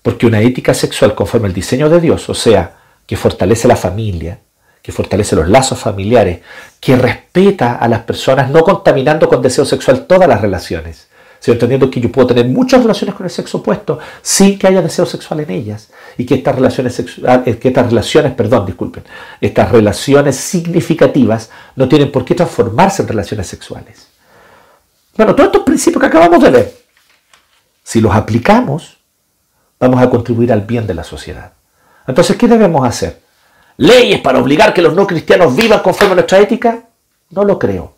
[0.03, 4.39] Porque una ética sexual conforme al diseño de Dios, o sea, que fortalece la familia,
[4.83, 6.41] que fortalece los lazos familiares,
[6.81, 11.09] que respeta a las personas, no contaminando con deseo sexual todas las relaciones,
[11.39, 14.83] sino entendiendo que yo puedo tener muchas relaciones con el sexo opuesto sin que haya
[14.83, 19.05] deseo sexual en ellas y que estas relaciones sexuales, eh, que estas relaciones, perdón, disculpen,
[19.41, 24.09] estas relaciones significativas no tienen por qué transformarse en relaciones sexuales.
[25.17, 26.75] Bueno, todos estos principios que acabamos de ver,
[27.85, 28.99] si los aplicamos,
[29.79, 31.53] vamos a contribuir al bien de la sociedad.
[32.07, 33.21] Entonces, ¿qué debemos hacer?
[33.77, 36.85] ¿Leyes para obligar que los no cristianos vivan conforme a nuestra ética?
[37.31, 37.95] No lo creo.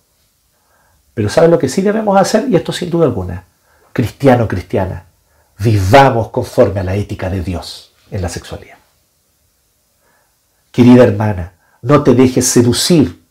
[1.15, 2.47] Pero ¿saben lo que sí debemos hacer?
[2.49, 3.45] Y esto sin duda alguna.
[3.93, 5.05] Cristiano, cristiana,
[5.59, 8.77] vivamos conforme a la ética de Dios en la sexualidad.
[10.73, 11.53] Querida hermana,
[11.83, 13.24] no te dejes seducir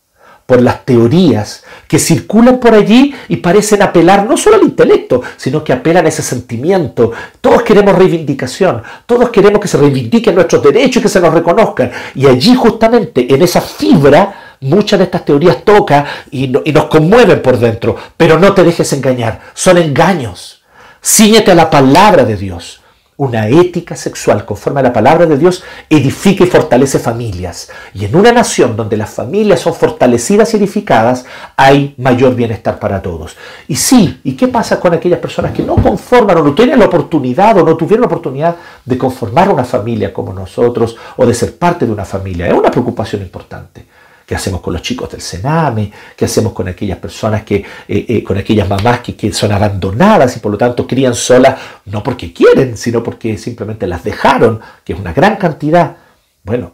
[0.46, 5.64] por las teorías que circulan por allí y parecen apelar no solo al intelecto, sino
[5.64, 7.12] que apelan a ese sentimiento.
[7.40, 11.90] Todos queremos reivindicación, todos queremos que se reivindiquen nuestros derechos y que se nos reconozcan.
[12.14, 17.40] Y allí justamente en esa fibra muchas de estas teorías tocan y, y nos conmueven
[17.40, 17.96] por dentro.
[18.16, 20.62] Pero no te dejes engañar, son engaños.
[21.00, 22.80] Síñete a la palabra de Dios.
[23.16, 27.70] Una ética sexual conforme a la palabra de Dios edifica y fortalece familias.
[27.94, 31.24] Y en una nación donde las familias son fortalecidas y edificadas,
[31.56, 33.36] hay mayor bienestar para todos.
[33.68, 36.86] Y sí, ¿y qué pasa con aquellas personas que no conforman o no tienen la
[36.86, 41.56] oportunidad o no tuvieron la oportunidad de conformar una familia como nosotros o de ser
[41.56, 42.48] parte de una familia?
[42.48, 43.86] Es una preocupación importante.
[44.26, 45.92] ¿Qué hacemos con los chicos del Sename?
[46.16, 47.64] ¿Qué hacemos con aquellas personas que, eh,
[48.08, 52.02] eh, con aquellas mamás que, que, son abandonadas y por lo tanto crían solas, no
[52.02, 55.96] porque quieren, sino porque simplemente las dejaron, que es una gran cantidad?
[56.42, 56.72] Bueno,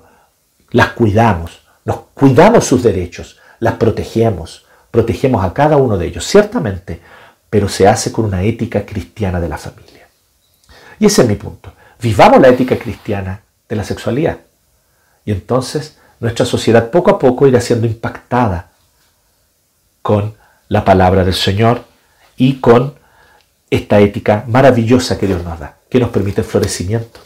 [0.71, 7.01] las cuidamos, nos cuidamos sus derechos, las protegemos, protegemos a cada uno de ellos, ciertamente,
[7.49, 10.07] pero se hace con una ética cristiana de la familia.
[11.01, 11.73] Y ese es mi punto.
[12.01, 14.39] Vivamos la ética cristiana de la sexualidad.
[15.25, 18.71] Y entonces nuestra sociedad poco a poco irá siendo impactada
[20.03, 20.35] con
[20.69, 21.85] la palabra del Señor
[22.37, 22.95] y con
[23.71, 27.21] esta ética maravillosa que Dios nos da, que nos permite el florecimiento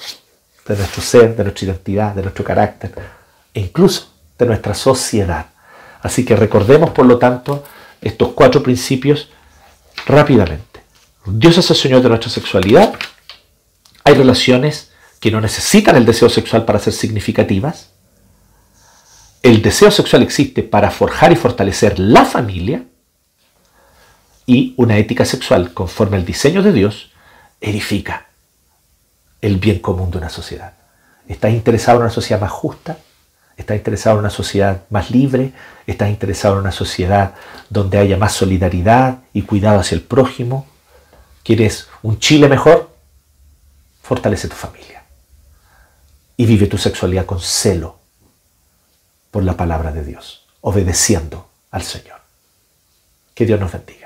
[0.66, 2.92] de nuestro ser, de nuestra identidad, de nuestro carácter
[3.52, 5.46] e incluso de nuestra sociedad.
[6.02, 7.64] Así que recordemos, por lo tanto,
[8.00, 9.30] estos cuatro principios
[10.06, 10.82] rápidamente.
[11.26, 12.94] Dios es el Señor de nuestra sexualidad.
[14.04, 17.93] Hay relaciones que no necesitan el deseo sexual para ser significativas.
[19.44, 22.86] El deseo sexual existe para forjar y fortalecer la familia.
[24.46, 27.10] Y una ética sexual conforme al diseño de Dios
[27.60, 28.28] edifica
[29.42, 30.72] el bien común de una sociedad.
[31.28, 32.96] ¿Estás interesado en una sociedad más justa?
[33.58, 35.52] ¿Estás interesado en una sociedad más libre?
[35.86, 37.34] ¿Estás interesado en una sociedad
[37.68, 40.66] donde haya más solidaridad y cuidado hacia el prójimo?
[41.42, 42.96] ¿Quieres un Chile mejor?
[44.02, 45.04] Fortalece tu familia.
[46.34, 48.03] Y vive tu sexualidad con celo
[49.34, 52.20] por la palabra de Dios, obedeciendo al Señor.
[53.34, 54.03] Que Dios nos bendiga.